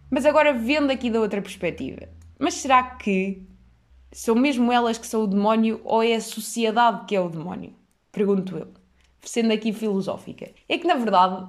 Mas 0.09 0.25
agora 0.25 0.55
vendo 0.55 0.91
aqui 0.91 1.11
da 1.11 1.21
outra 1.21 1.43
perspectiva. 1.43 2.09
Mas 2.39 2.55
será 2.55 2.83
que 2.83 3.43
são 4.11 4.35
mesmo 4.35 4.73
elas 4.73 4.97
que 4.97 5.07
são 5.07 5.25
o 5.25 5.27
demónio 5.27 5.81
ou 5.85 6.03
é 6.03 6.15
a 6.15 6.21
sociedade 6.21 7.05
que 7.05 7.15
é 7.15 7.21
o 7.21 7.29
demónio? 7.29 7.75
Pergunto 8.11 8.57
eu 8.57 8.82
sendo 9.23 9.53
aqui 9.53 9.73
filosófica. 9.73 10.51
É 10.69 10.79
que, 10.79 10.87
na 10.87 10.95
verdade, 10.95 11.47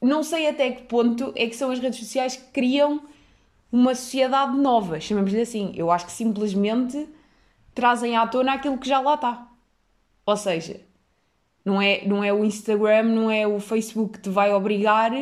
não 0.00 0.22
sei 0.22 0.48
até 0.48 0.70
que 0.70 0.82
ponto 0.82 1.32
é 1.34 1.46
que 1.46 1.56
são 1.56 1.70
as 1.70 1.78
redes 1.78 1.98
sociais 1.98 2.36
que 2.36 2.52
criam 2.52 3.02
uma 3.70 3.94
sociedade 3.94 4.56
nova, 4.56 5.00
chamamos-lhe 5.00 5.40
assim. 5.40 5.72
Eu 5.74 5.90
acho 5.90 6.06
que 6.06 6.12
simplesmente 6.12 7.08
trazem 7.74 8.16
à 8.16 8.26
tona 8.26 8.54
aquilo 8.54 8.78
que 8.78 8.88
já 8.88 9.00
lá 9.00 9.14
está. 9.14 9.48
Ou 10.24 10.36
seja, 10.36 10.80
não 11.64 11.80
é, 11.80 12.04
não 12.06 12.24
é 12.24 12.32
o 12.32 12.44
Instagram, 12.44 13.04
não 13.04 13.30
é 13.30 13.46
o 13.46 13.60
Facebook 13.60 14.14
que 14.14 14.20
te 14.24 14.30
vai 14.30 14.52
obrigar 14.52 15.12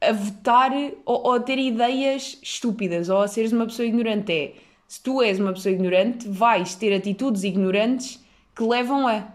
a 0.00 0.12
votar 0.12 0.72
ou, 1.04 1.26
ou 1.26 1.32
a 1.34 1.40
ter 1.40 1.58
ideias 1.58 2.38
estúpidas 2.42 3.08
ou 3.08 3.22
a 3.22 3.28
seres 3.28 3.52
uma 3.52 3.66
pessoa 3.66 3.86
ignorante. 3.86 4.32
É, 4.32 4.54
se 4.86 5.02
tu 5.02 5.22
és 5.22 5.40
uma 5.40 5.52
pessoa 5.52 5.72
ignorante, 5.72 6.28
vais 6.28 6.74
ter 6.74 6.94
atitudes 6.94 7.42
ignorantes 7.42 8.22
que 8.54 8.62
levam 8.62 9.08
a. 9.08 9.33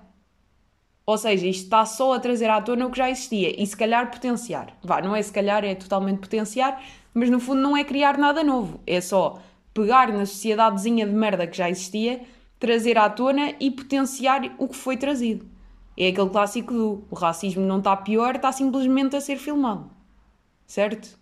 Ou 1.09 1.17
seja, 1.17 1.47
isto 1.47 1.63
está 1.63 1.87
só 1.87 2.13
a 2.13 2.19
trazer 2.19 2.51
à 2.51 2.61
tona 2.61 2.85
o 2.85 2.91
que 2.91 2.99
já 2.99 3.09
existia 3.09 3.59
e 3.59 3.65
se 3.65 3.75
calhar 3.75 4.11
potenciar. 4.11 4.77
Vá, 4.83 5.01
não 5.01 5.15
é 5.15 5.21
se 5.23 5.33
calhar, 5.33 5.65
é 5.65 5.73
totalmente 5.73 6.19
potenciar, 6.19 6.79
mas 7.15 7.31
no 7.31 7.39
fundo 7.39 7.59
não 7.63 7.75
é 7.75 7.83
criar 7.83 8.15
nada 8.15 8.43
novo. 8.43 8.79
É 8.85 9.01
só 9.01 9.41
pegar 9.73 10.13
na 10.13 10.27
sociedadezinha 10.27 11.07
de 11.07 11.11
merda 11.11 11.47
que 11.47 11.57
já 11.57 11.67
existia, 11.67 12.21
trazer 12.59 12.95
à 12.95 13.09
tona 13.09 13.55
e 13.59 13.71
potenciar 13.71 14.53
o 14.59 14.67
que 14.67 14.75
foi 14.75 14.97
trazido. 14.97 15.47
É 15.97 16.09
aquele 16.09 16.29
clássico 16.29 16.71
do 16.71 17.03
o 17.09 17.15
racismo 17.15 17.65
não 17.65 17.79
está 17.79 17.97
pior, 17.97 18.35
está 18.35 18.51
simplesmente 18.51 19.15
a 19.15 19.21
ser 19.21 19.37
filmado. 19.37 19.89
Certo? 20.67 21.17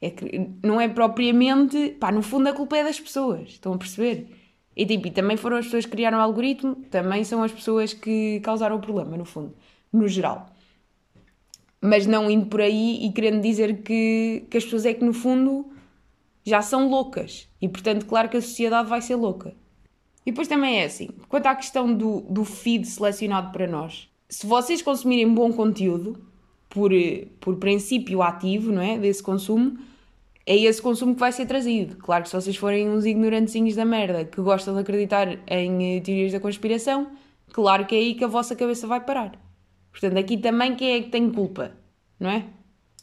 É 0.00 0.10
que 0.10 0.50
não 0.62 0.80
é 0.80 0.88
propriamente. 0.88 1.96
Pá, 1.98 2.12
no 2.12 2.22
fundo 2.22 2.48
a 2.48 2.52
culpa 2.52 2.76
é 2.76 2.84
das 2.84 3.00
pessoas. 3.00 3.48
Estão 3.48 3.74
a 3.74 3.76
perceber? 3.76 4.28
E, 4.76 4.86
tipo, 4.86 5.08
e 5.08 5.10
também 5.10 5.36
foram 5.36 5.56
as 5.56 5.66
pessoas 5.66 5.84
que 5.84 5.90
criaram 5.90 6.18
o 6.18 6.20
algoritmo, 6.20 6.76
também 6.90 7.24
são 7.24 7.42
as 7.42 7.52
pessoas 7.52 7.92
que 7.92 8.40
causaram 8.40 8.76
o 8.76 8.80
problema, 8.80 9.16
no 9.16 9.24
fundo, 9.24 9.54
no 9.92 10.06
geral. 10.08 10.46
Mas 11.80 12.06
não 12.06 12.30
indo 12.30 12.46
por 12.46 12.60
aí 12.60 13.04
e 13.04 13.12
querendo 13.12 13.42
dizer 13.42 13.82
que, 13.82 14.44
que 14.48 14.56
as 14.56 14.64
pessoas 14.64 14.86
é 14.86 14.94
que, 14.94 15.04
no 15.04 15.12
fundo, 15.12 15.66
já 16.44 16.62
são 16.62 16.88
loucas. 16.88 17.48
E, 17.60 17.68
portanto, 17.68 18.06
claro 18.06 18.28
que 18.28 18.36
a 18.36 18.42
sociedade 18.42 18.88
vai 18.88 19.00
ser 19.00 19.16
louca. 19.16 19.54
E 20.24 20.30
depois 20.30 20.48
também 20.48 20.80
é 20.80 20.84
assim, 20.84 21.08
quanto 21.28 21.46
à 21.46 21.54
questão 21.54 21.92
do, 21.92 22.20
do 22.22 22.44
feed 22.44 22.86
selecionado 22.86 23.52
para 23.52 23.66
nós, 23.66 24.08
se 24.28 24.46
vocês 24.46 24.82
consumirem 24.82 25.32
bom 25.32 25.52
conteúdo, 25.52 26.30
por, 26.70 26.92
por 27.40 27.56
princípio 27.56 28.22
ativo, 28.22 28.70
não 28.70 28.80
é, 28.80 28.96
desse 28.96 29.22
consumo, 29.22 29.76
é 30.50 30.56
esse 30.56 30.82
consumo 30.82 31.14
que 31.14 31.20
vai 31.20 31.30
ser 31.30 31.46
trazido. 31.46 31.94
Claro 31.98 32.24
que 32.24 32.28
se 32.28 32.34
vocês 32.34 32.56
forem 32.56 32.90
uns 32.90 33.04
ignorantezinhos 33.04 33.76
da 33.76 33.84
merda 33.84 34.24
que 34.24 34.40
gostam 34.40 34.74
de 34.74 34.80
acreditar 34.80 35.38
em 35.46 35.98
eh, 35.98 36.00
teorias 36.00 36.32
da 36.32 36.40
conspiração, 36.40 37.12
claro 37.52 37.86
que 37.86 37.94
é 37.94 37.98
aí 37.98 38.14
que 38.14 38.24
a 38.24 38.26
vossa 38.26 38.56
cabeça 38.56 38.84
vai 38.84 39.00
parar. 39.00 39.38
Portanto, 39.92 40.18
aqui 40.18 40.36
também 40.36 40.74
quem 40.74 40.90
é 40.90 41.02
que 41.02 41.08
tem 41.08 41.30
culpa, 41.30 41.70
não 42.18 42.30
é? 42.30 42.46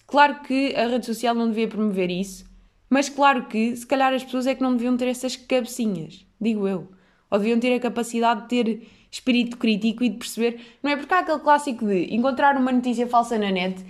Claro 0.06 0.42
que 0.42 0.76
a 0.76 0.88
rede 0.88 1.06
social 1.06 1.34
não 1.34 1.48
devia 1.48 1.70
promover 1.70 2.12
isso, 2.12 2.46
mas 2.90 3.08
claro 3.08 3.46
que 3.46 3.74
se 3.78 3.88
calhar 3.88 4.14
as 4.14 4.26
pessoas 4.26 4.46
é 4.46 4.54
que 4.54 4.62
não 4.62 4.74
deviam 4.74 4.98
ter 4.98 5.08
essas 5.08 5.38
cabecinhas, 5.38 6.26
digo 6.42 6.68
eu. 6.68 6.90
Ou 7.32 7.40
deviam 7.40 7.62
ter 7.62 7.74
a 7.74 7.80
capacidade 7.80 8.42
de 8.42 8.48
ter 8.50 8.88
espírito 9.10 9.56
crítico 9.56 10.04
e 10.04 10.10
de 10.10 10.18
perceber. 10.18 10.60
Não 10.84 10.92
é 10.92 10.98
porque 10.98 11.14
há 11.14 11.20
aquele 11.20 11.40
clássico 11.40 11.86
de 11.86 12.14
encontrar 12.14 12.58
uma 12.58 12.74
notícia 12.74 13.08
falsa 13.08 13.38
na 13.38 13.52
net 13.52 13.86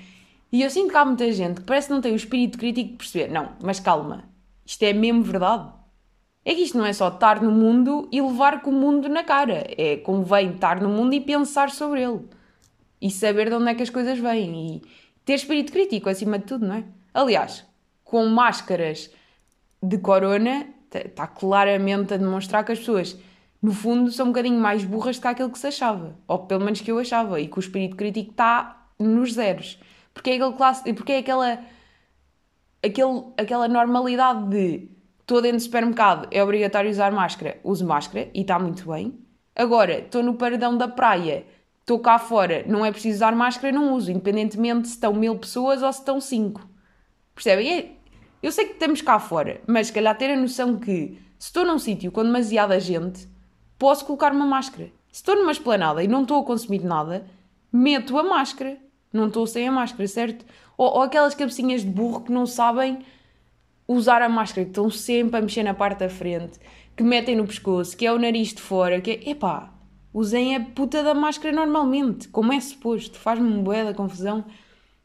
e 0.51 0.63
eu 0.63 0.69
sinto 0.69 0.91
que 0.91 0.97
há 0.97 1.05
muita 1.05 1.31
gente 1.31 1.61
que 1.61 1.67
parece 1.67 1.87
que 1.87 1.93
não 1.93 2.01
tem 2.01 2.13
o 2.13 2.15
espírito 2.15 2.57
crítico 2.57 2.91
de 2.91 2.97
perceber, 2.97 3.31
não, 3.31 3.53
mas 3.61 3.79
calma, 3.79 4.23
isto 4.65 4.83
é 4.83 4.93
mesmo 4.93 5.23
verdade. 5.23 5.77
É 6.47 6.55
que 6.55 6.61
isto 6.61 6.77
não 6.77 6.85
é 6.85 6.93
só 6.93 7.09
estar 7.09 7.41
no 7.41 7.51
mundo 7.51 8.07
e 8.09 8.21
levar 8.21 8.61
com 8.61 8.69
o 8.69 8.73
mundo 8.73 9.09
na 9.09 9.21
cara. 9.21 9.67
É 9.77 9.97
convém 9.97 10.51
estar 10.51 10.79
no 10.79 10.87
mundo 10.87 11.13
e 11.13 11.19
pensar 11.19 11.69
sobre 11.69 12.01
ele. 12.01 12.21
E 13.01 13.11
saber 13.11 13.49
de 13.49 13.55
onde 13.55 13.69
é 13.69 13.75
que 13.75 13.83
as 13.83 13.89
coisas 13.89 14.17
vêm. 14.17 14.77
E 14.77 14.81
ter 15.25 15.33
espírito 15.33 15.73
crítico 15.73 16.07
acima 16.07 16.39
de 16.39 16.45
tudo, 16.45 16.65
não 16.65 16.75
é? 16.75 16.85
Aliás, 17.13 17.65
com 18.01 18.25
máscaras 18.27 19.11
de 19.83 19.97
corona, 19.97 20.67
está 20.89 21.27
claramente 21.27 22.13
a 22.13 22.17
demonstrar 22.17 22.63
que 22.63 22.71
as 22.71 22.79
pessoas, 22.79 23.17
no 23.61 23.73
fundo, 23.73 24.09
são 24.09 24.27
um 24.27 24.29
bocadinho 24.29 24.57
mais 24.57 24.85
burras 24.85 25.17
do 25.17 25.21
que 25.23 25.27
aquilo 25.27 25.49
que 25.49 25.59
se 25.59 25.67
achava. 25.67 26.15
Ou 26.29 26.39
pelo 26.39 26.63
menos 26.63 26.79
que 26.79 26.89
eu 26.89 26.97
achava. 26.97 27.41
E 27.41 27.49
que 27.49 27.57
o 27.57 27.59
espírito 27.59 27.97
crítico 27.97 28.31
está 28.31 28.87
nos 28.97 29.33
zeros. 29.33 29.77
Porque 30.17 30.31
é 30.31 30.33
aquele 30.33 30.53
clássico, 30.53 30.93
porque 30.95 31.11
é 31.11 31.17
aquela, 31.19 31.59
aquele, 32.83 33.23
aquela 33.37 33.67
normalidade 33.67 34.49
de 34.49 34.89
estou 35.21 35.43
dentro 35.43 35.57
do 35.57 35.63
supermercado, 35.63 36.27
é 36.31 36.43
obrigatório 36.43 36.89
usar 36.89 37.11
máscara, 37.11 37.59
uso 37.63 37.85
máscara 37.85 38.27
e 38.33 38.41
está 38.41 38.57
muito 38.57 38.91
bem. 38.91 39.13
Agora, 39.55 39.99
estou 39.99 40.23
no 40.23 40.33
paredão 40.33 40.75
da 40.75 40.87
praia, 40.87 41.45
estou 41.81 41.99
cá 41.99 42.17
fora, 42.17 42.63
não 42.65 42.83
é 42.83 42.91
preciso 42.91 43.17
usar 43.17 43.35
máscara, 43.35 43.71
não 43.71 43.93
uso, 43.93 44.09
independentemente 44.09 44.87
se 44.87 44.95
estão 44.95 45.13
mil 45.13 45.37
pessoas 45.37 45.83
ou 45.83 45.93
se 45.93 45.99
estão 45.99 46.19
cinco. 46.19 46.67
Percebem? 47.35 47.71
É, 47.71 47.91
eu 48.41 48.51
sei 48.51 48.65
que 48.65 48.73
estamos 48.73 49.03
cá 49.03 49.19
fora, 49.19 49.61
mas 49.67 49.87
se 49.87 49.93
calhar 49.93 50.17
ter 50.17 50.31
a 50.31 50.35
noção 50.35 50.79
que 50.79 51.21
se 51.37 51.49
estou 51.49 51.63
num 51.63 51.77
sítio 51.77 52.11
com 52.11 52.23
demasiada 52.23 52.79
gente, 52.79 53.27
posso 53.77 54.03
colocar 54.03 54.31
uma 54.31 54.47
máscara. 54.47 54.85
Se 55.11 55.19
estou 55.19 55.35
numa 55.35 55.51
esplanada 55.51 56.03
e 56.03 56.07
não 56.07 56.23
estou 56.23 56.41
a 56.41 56.43
consumir 56.43 56.83
nada, 56.83 57.27
meto 57.71 58.17
a 58.17 58.23
máscara. 58.23 58.86
Não 59.11 59.27
estou 59.27 59.47
sem 59.47 59.67
a 59.67 59.71
máscara, 59.71 60.07
certo? 60.07 60.45
Ou, 60.77 60.87
ou 60.95 61.01
aquelas 61.01 61.33
cabecinhas 61.33 61.81
de 61.81 61.89
burro 61.89 62.21
que 62.21 62.31
não 62.31 62.45
sabem 62.45 62.99
usar 63.87 64.21
a 64.21 64.29
máscara, 64.29 64.65
que 64.65 64.71
estão 64.71 64.89
sempre 64.89 65.37
a 65.37 65.41
mexer 65.41 65.63
na 65.63 65.73
parte 65.73 65.99
da 65.99 66.09
frente, 66.09 66.59
que 66.95 67.03
metem 67.03 67.35
no 67.35 67.47
pescoço, 67.47 67.95
que 67.95 68.05
é 68.05 68.11
o 68.11 68.19
nariz 68.19 68.53
de 68.53 68.61
fora, 68.61 68.99
que 68.99 69.11
é. 69.11 69.29
Epá, 69.31 69.71
usem 70.13 70.55
a 70.55 70.59
puta 70.59 71.01
da 71.03 71.13
máscara 71.13 71.55
normalmente, 71.55 72.27
como 72.27 72.51
é 72.51 72.59
suposto. 72.59 73.17
Faz-me 73.17 73.47
um 73.47 73.63
bué 73.63 73.83
da 73.83 73.93
confusão 73.93 74.43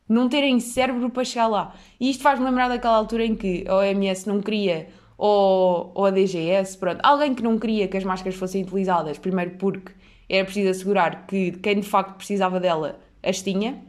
não 0.08 0.28
terem 0.28 0.60
cérebro 0.60 1.10
para 1.10 1.24
chegar 1.24 1.46
lá. 1.46 1.74
E 1.98 2.10
isto 2.10 2.22
faz-me 2.22 2.44
lembrar 2.44 2.68
daquela 2.68 2.96
altura 2.96 3.24
em 3.24 3.34
que 3.34 3.64
a 3.66 3.76
OMS 3.76 4.28
não 4.28 4.40
queria, 4.42 4.88
ou, 5.16 5.92
ou 5.94 6.06
a 6.06 6.10
DGS, 6.10 6.76
pronto, 6.76 7.00
alguém 7.02 7.34
que 7.34 7.42
não 7.42 7.58
queria 7.58 7.88
que 7.88 7.96
as 7.96 8.04
máscaras 8.04 8.34
fossem 8.34 8.62
utilizadas, 8.62 9.18
primeiro 9.18 9.52
porque 9.52 9.92
era 10.28 10.44
preciso 10.44 10.70
assegurar 10.70 11.26
que 11.26 11.52
quem 11.52 11.80
de 11.80 11.86
facto 11.86 12.16
precisava 12.16 12.58
dela 12.58 12.98
as 13.22 13.40
tinha, 13.40 13.80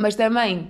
mas 0.00 0.16
também 0.16 0.68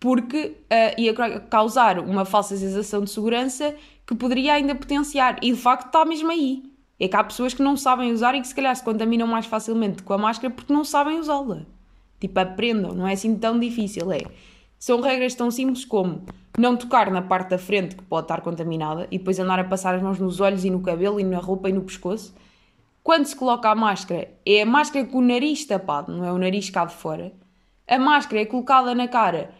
porque 0.00 0.56
uh, 0.72 0.98
ia 0.98 1.12
causar 1.50 1.98
uma 1.98 2.24
falsa 2.24 2.56
sensação 2.56 3.04
de 3.04 3.10
segurança 3.10 3.76
que 4.06 4.14
poderia 4.14 4.54
ainda 4.54 4.74
potenciar. 4.74 5.38
E 5.42 5.52
de 5.52 5.58
facto 5.58 5.86
está 5.86 6.04
mesmo 6.06 6.30
aí. 6.30 6.62
É 6.98 7.06
que 7.06 7.14
há 7.14 7.22
pessoas 7.22 7.52
que 7.52 7.62
não 7.62 7.76
sabem 7.76 8.10
usar 8.10 8.34
e 8.34 8.40
que 8.40 8.48
se 8.48 8.54
calhar 8.54 8.74
se 8.74 8.82
contaminam 8.82 9.26
mais 9.26 9.44
facilmente 9.44 10.02
com 10.02 10.14
a 10.14 10.18
máscara 10.18 10.52
porque 10.52 10.72
não 10.72 10.84
sabem 10.84 11.18
usá-la. 11.18 11.66
Tipo, 12.18 12.40
aprendam, 12.40 12.94
não 12.94 13.06
é 13.06 13.12
assim 13.12 13.36
tão 13.36 13.58
difícil. 13.58 14.10
É. 14.10 14.20
São 14.78 15.00
regras 15.02 15.34
tão 15.34 15.50
simples 15.50 15.84
como 15.84 16.24
não 16.58 16.76
tocar 16.76 17.10
na 17.10 17.20
parte 17.20 17.50
da 17.50 17.58
frente 17.58 17.94
que 17.94 18.02
pode 18.02 18.24
estar 18.24 18.40
contaminada 18.40 19.06
e 19.10 19.18
depois 19.18 19.38
andar 19.38 19.58
a 19.58 19.64
passar 19.64 19.94
as 19.94 20.02
mãos 20.02 20.18
nos 20.18 20.40
olhos 20.40 20.64
e 20.64 20.70
no 20.70 20.80
cabelo 20.80 21.20
e 21.20 21.24
na 21.24 21.38
roupa 21.38 21.68
e 21.68 21.72
no 21.72 21.82
pescoço. 21.82 22.34
Quando 23.02 23.26
se 23.26 23.36
coloca 23.36 23.68
a 23.68 23.74
máscara, 23.74 24.28
é 24.44 24.62
a 24.62 24.66
máscara 24.66 25.06
com 25.06 25.18
o 25.18 25.22
nariz 25.22 25.64
tapado, 25.66 26.12
não 26.12 26.24
é 26.24 26.32
o 26.32 26.38
nariz 26.38 26.68
cá 26.70 26.84
de 26.86 26.94
fora 26.94 27.32
a 27.90 27.98
máscara 27.98 28.40
é 28.40 28.46
colocada 28.46 28.94
na 28.94 29.08
cara 29.08 29.50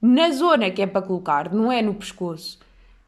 na 0.00 0.30
zona 0.30 0.70
que 0.70 0.80
é 0.80 0.86
para 0.86 1.02
colocar, 1.02 1.52
não 1.52 1.70
é 1.70 1.82
no 1.82 1.92
pescoço. 1.92 2.58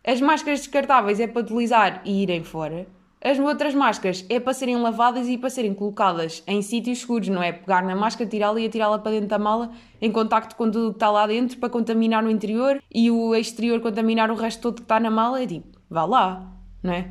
As 0.05 0.21
máscaras 0.21 0.59
descartáveis 0.59 1.21
é 1.21 1.27
para 1.27 1.41
utilizar 1.41 2.03
e 2.05 2.23
irem 2.23 2.45
fora. 2.45 2.87
As 3.25 3.39
outras 3.39 3.75
máscaras 3.75 4.27
é 4.29 4.41
para 4.41 4.53
serem 4.53 4.77
lavadas 4.77 5.29
e 5.29 5.39
para 5.39 5.49
serem 5.49 5.73
colocadas 5.73 6.43
em 6.47 6.61
sítios 6.61 6.99
seguros, 6.99 7.29
não 7.29 7.43
é? 7.43 7.53
Pegar 7.53 7.83
na 7.85 7.95
máscara, 7.95 8.29
tirá-la 8.29 8.61
e 8.61 8.67
atirá-la 8.67 8.99
para 8.99 9.13
dentro 9.13 9.29
da 9.29 9.39
mala 9.39 9.71
em 10.01 10.11
contacto 10.11 10.57
com 10.57 10.69
tudo 10.69 10.91
que 10.91 10.97
está 10.97 11.11
lá 11.11 11.27
dentro 11.27 11.57
para 11.59 11.71
contaminar 11.71 12.25
o 12.25 12.31
interior 12.31 12.83
e 12.93 13.11
o 13.11 13.35
exterior 13.35 13.81
contaminar 13.81 14.31
o 14.31 14.35
resto 14.35 14.61
todo 14.61 14.75
que 14.75 14.83
está 14.83 14.99
na 14.99 15.11
mala. 15.11 15.41
É 15.41 15.47
tipo, 15.47 15.79
vá 15.89 16.05
lá, 16.05 16.53
não 16.83 16.93
é? 16.93 17.09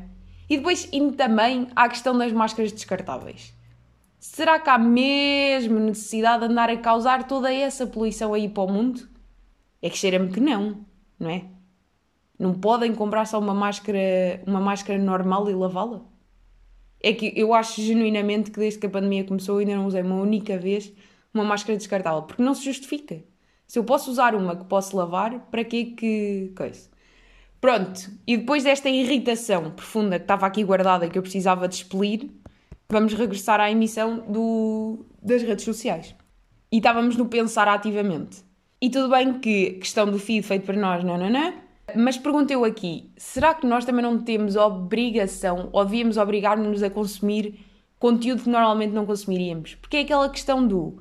E 0.48 0.58
depois, 0.58 0.86
indo 0.92 1.16
também 1.16 1.66
à 1.74 1.88
questão 1.88 2.16
das 2.16 2.30
máscaras 2.30 2.70
descartáveis. 2.70 3.54
Será 4.22 4.60
que 4.60 4.70
há 4.70 4.78
mesmo 4.78 5.80
necessidade 5.80 6.46
de 6.46 6.52
andar 6.52 6.70
a 6.70 6.76
causar 6.76 7.26
toda 7.26 7.52
essa 7.52 7.88
poluição 7.88 8.32
aí 8.32 8.48
para 8.48 8.62
o 8.62 8.72
mundo? 8.72 9.08
É 9.82 9.90
que 9.90 9.98
cheira-me 9.98 10.30
que 10.30 10.38
não, 10.38 10.86
não 11.18 11.28
é? 11.28 11.46
Não 12.38 12.54
podem 12.54 12.94
comprar 12.94 13.26
só 13.26 13.40
uma 13.40 13.52
máscara, 13.52 13.98
uma 14.46 14.60
máscara 14.60 14.96
normal 14.96 15.50
e 15.50 15.54
lavá-la? 15.54 16.02
É 17.02 17.12
que 17.12 17.32
eu 17.34 17.52
acho 17.52 17.82
genuinamente 17.82 18.52
que 18.52 18.60
desde 18.60 18.78
que 18.78 18.86
a 18.86 18.90
pandemia 18.90 19.24
começou 19.24 19.58
ainda 19.58 19.74
não 19.74 19.86
usei 19.86 20.02
uma 20.02 20.14
única 20.14 20.56
vez 20.56 20.92
uma 21.34 21.42
máscara 21.42 21.76
descartável, 21.76 22.22
porque 22.22 22.44
não 22.44 22.54
se 22.54 22.64
justifica. 22.64 23.24
Se 23.66 23.80
eu 23.80 23.82
posso 23.82 24.08
usar 24.08 24.36
uma 24.36 24.54
que 24.54 24.66
posso 24.66 24.96
lavar, 24.96 25.48
para 25.50 25.64
que 25.64 25.96
que 25.96 26.52
coisa? 26.56 26.88
Pronto, 27.60 28.08
e 28.24 28.36
depois 28.36 28.62
desta 28.62 28.88
irritação 28.88 29.72
profunda 29.72 30.16
que 30.20 30.24
estava 30.24 30.46
aqui 30.46 30.62
guardada 30.62 31.08
que 31.08 31.18
eu 31.18 31.22
precisava 31.22 31.66
de 31.66 31.74
expelir, 31.74 32.30
vamos 32.92 33.14
regressar 33.14 33.58
à 33.58 33.70
emissão 33.70 34.18
do, 34.28 35.06
das 35.20 35.42
redes 35.42 35.64
sociais. 35.64 36.14
E 36.70 36.76
estávamos 36.76 37.16
no 37.16 37.26
pensar 37.26 37.66
ativamente. 37.66 38.44
E 38.80 38.90
tudo 38.90 39.08
bem 39.08 39.38
que 39.40 39.72
questão 39.72 40.10
do 40.10 40.18
feed 40.18 40.46
feito 40.46 40.66
para 40.66 40.78
nós, 40.78 41.02
não, 41.02 41.16
não, 41.16 41.30
não, 41.30 41.54
mas 41.96 42.18
pergunto 42.18 42.52
eu 42.52 42.64
aqui, 42.64 43.10
será 43.16 43.54
que 43.54 43.66
nós 43.66 43.84
também 43.84 44.02
não 44.02 44.18
temos 44.18 44.56
obrigação 44.56 45.70
ou 45.72 45.84
devíamos 45.84 46.16
obrigar-nos 46.18 46.82
a 46.82 46.90
consumir 46.90 47.58
conteúdo 47.98 48.42
que 48.42 48.50
normalmente 48.50 48.92
não 48.92 49.06
consumiríamos? 49.06 49.74
Porque 49.76 49.96
é 49.96 50.00
aquela 50.00 50.28
questão 50.28 50.66
do 50.66 50.98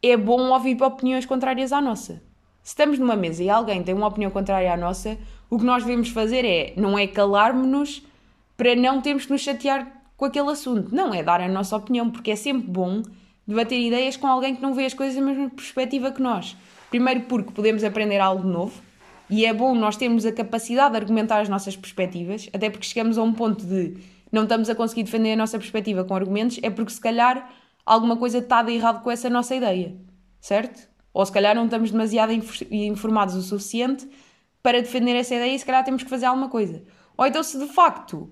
é 0.00 0.16
bom 0.16 0.50
ouvir 0.50 0.80
opiniões 0.82 1.26
contrárias 1.26 1.72
à 1.72 1.80
nossa. 1.80 2.22
Se 2.62 2.70
estamos 2.70 2.98
numa 2.98 3.16
mesa 3.16 3.42
e 3.42 3.50
alguém 3.50 3.82
tem 3.82 3.94
uma 3.94 4.06
opinião 4.06 4.30
contrária 4.30 4.72
à 4.72 4.76
nossa, 4.76 5.18
o 5.50 5.58
que 5.58 5.64
nós 5.64 5.82
devemos 5.82 6.10
fazer 6.10 6.44
é, 6.44 6.74
não 6.76 6.96
é 6.96 7.06
calarmos-nos 7.08 8.06
para 8.56 8.76
não 8.76 9.00
termos 9.00 9.26
que 9.26 9.32
nos 9.32 9.40
chatear 9.40 10.01
com 10.22 10.26
aquele 10.26 10.52
assunto. 10.52 10.94
Não, 10.94 11.12
é 11.12 11.20
dar 11.20 11.40
a 11.40 11.48
nossa 11.48 11.76
opinião, 11.76 12.08
porque 12.08 12.30
é 12.30 12.36
sempre 12.36 12.70
bom 12.70 13.02
debater 13.44 13.76
ideias 13.80 14.16
com 14.16 14.28
alguém 14.28 14.54
que 14.54 14.62
não 14.62 14.72
vê 14.72 14.84
as 14.84 14.94
coisas 14.94 15.16
da 15.16 15.20
mesma 15.20 15.50
perspectiva 15.50 16.12
que 16.12 16.22
nós. 16.22 16.56
Primeiro 16.90 17.22
porque 17.22 17.50
podemos 17.50 17.82
aprender 17.82 18.20
algo 18.20 18.46
novo, 18.46 18.80
e 19.28 19.44
é 19.44 19.52
bom 19.52 19.74
nós 19.74 19.96
termos 19.96 20.24
a 20.24 20.30
capacidade 20.30 20.92
de 20.92 20.98
argumentar 20.98 21.40
as 21.40 21.48
nossas 21.48 21.74
perspectivas, 21.74 22.48
até 22.52 22.70
porque 22.70 22.86
chegamos 22.86 23.18
a 23.18 23.22
um 23.24 23.32
ponto 23.32 23.66
de 23.66 23.96
não 24.30 24.44
estamos 24.44 24.70
a 24.70 24.76
conseguir 24.76 25.02
defender 25.02 25.32
a 25.32 25.36
nossa 25.36 25.58
perspectiva 25.58 26.04
com 26.04 26.14
argumentos, 26.14 26.60
é 26.62 26.70
porque 26.70 26.92
se 26.92 27.00
calhar 27.00 27.52
alguma 27.84 28.16
coisa 28.16 28.38
está 28.38 28.62
de 28.62 28.74
errado 28.74 29.02
com 29.02 29.10
essa 29.10 29.28
nossa 29.28 29.56
ideia, 29.56 29.96
certo? 30.40 30.88
Ou 31.12 31.26
se 31.26 31.32
calhar 31.32 31.56
não 31.56 31.64
estamos 31.64 31.90
demasiado 31.90 32.32
informados 32.70 33.34
o 33.34 33.42
suficiente 33.42 34.08
para 34.62 34.80
defender 34.80 35.16
essa 35.16 35.34
ideia 35.34 35.52
e 35.52 35.58
se 35.58 35.66
calhar 35.66 35.84
temos 35.84 36.04
que 36.04 36.08
fazer 36.08 36.26
alguma 36.26 36.48
coisa. 36.48 36.80
Ou 37.16 37.26
então, 37.26 37.42
se 37.42 37.58
de 37.58 37.66
facto 37.66 38.30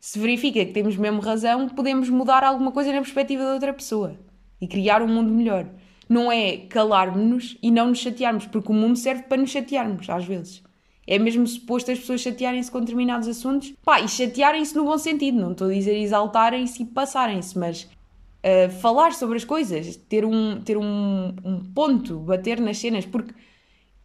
se 0.00 0.18
verifica 0.18 0.64
que 0.64 0.72
temos 0.72 0.96
mesmo 0.96 1.20
razão, 1.20 1.68
podemos 1.68 2.08
mudar 2.08 2.42
alguma 2.42 2.72
coisa 2.72 2.90
na 2.90 3.00
perspectiva 3.00 3.44
da 3.44 3.54
outra 3.54 3.72
pessoa 3.72 4.18
e 4.60 4.66
criar 4.66 5.02
um 5.02 5.08
mundo 5.08 5.30
melhor 5.30 5.66
não 6.10 6.30
é 6.30 6.56
calarmos-nos 6.56 7.56
e 7.62 7.70
não 7.70 7.86
nos 7.86 8.00
chatearmos, 8.00 8.44
porque 8.44 8.72
o 8.72 8.74
mundo 8.74 8.96
serve 8.96 9.22
para 9.22 9.40
nos 9.40 9.50
chatearmos, 9.50 10.10
às 10.10 10.24
vezes. 10.24 10.60
É 11.06 11.20
mesmo 11.20 11.46
suposto 11.46 11.92
as 11.92 12.00
pessoas 12.00 12.20
chatearem-se 12.20 12.68
com 12.68 12.80
determinados 12.80 13.28
assuntos. 13.28 13.72
Pá, 13.84 14.00
e 14.00 14.08
chatearem-se 14.08 14.74
no 14.74 14.84
bom 14.84 14.98
sentido, 14.98 15.40
não 15.40 15.52
estou 15.52 15.68
a 15.68 15.72
dizer 15.72 15.96
exaltarem-se 15.96 16.82
e 16.82 16.86
passarem-se, 16.86 17.56
mas 17.56 17.84
uh, 17.84 18.68
falar 18.80 19.12
sobre 19.12 19.36
as 19.36 19.44
coisas, 19.44 19.94
ter 19.94 20.24
um, 20.24 20.60
ter 20.60 20.76
um, 20.76 21.32
um 21.44 21.60
ponto, 21.72 22.18
bater 22.18 22.60
nas 22.60 22.78
cenas, 22.78 23.06
porque, 23.06 23.32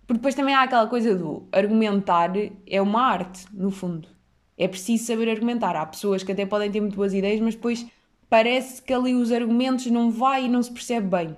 porque 0.06 0.20
depois 0.20 0.36
também 0.36 0.54
há 0.54 0.62
aquela 0.62 0.86
coisa 0.86 1.16
do 1.16 1.48
argumentar 1.52 2.34
é 2.68 2.82
uma 2.84 3.02
arte, 3.02 3.48
no 3.52 3.72
fundo. 3.72 4.08
É 4.58 4.68
preciso 4.68 5.06
saber 5.06 5.30
argumentar. 5.30 5.76
Há 5.76 5.86
pessoas 5.86 6.24
que 6.24 6.32
até 6.32 6.46
podem 6.46 6.72
ter 6.72 6.80
muito 6.80 6.96
boas 6.96 7.14
ideias, 7.14 7.42
mas 7.42 7.56
depois 7.56 7.86
parece 8.30 8.82
que 8.82 8.94
ali 8.94 9.14
os 9.14 9.32
argumentos 9.32 9.86
não 9.88 10.10
vai 10.10 10.46
e 10.46 10.50
não 10.50 10.62
se 10.62 10.72
percebe 10.72 11.08
bem. 11.08 11.38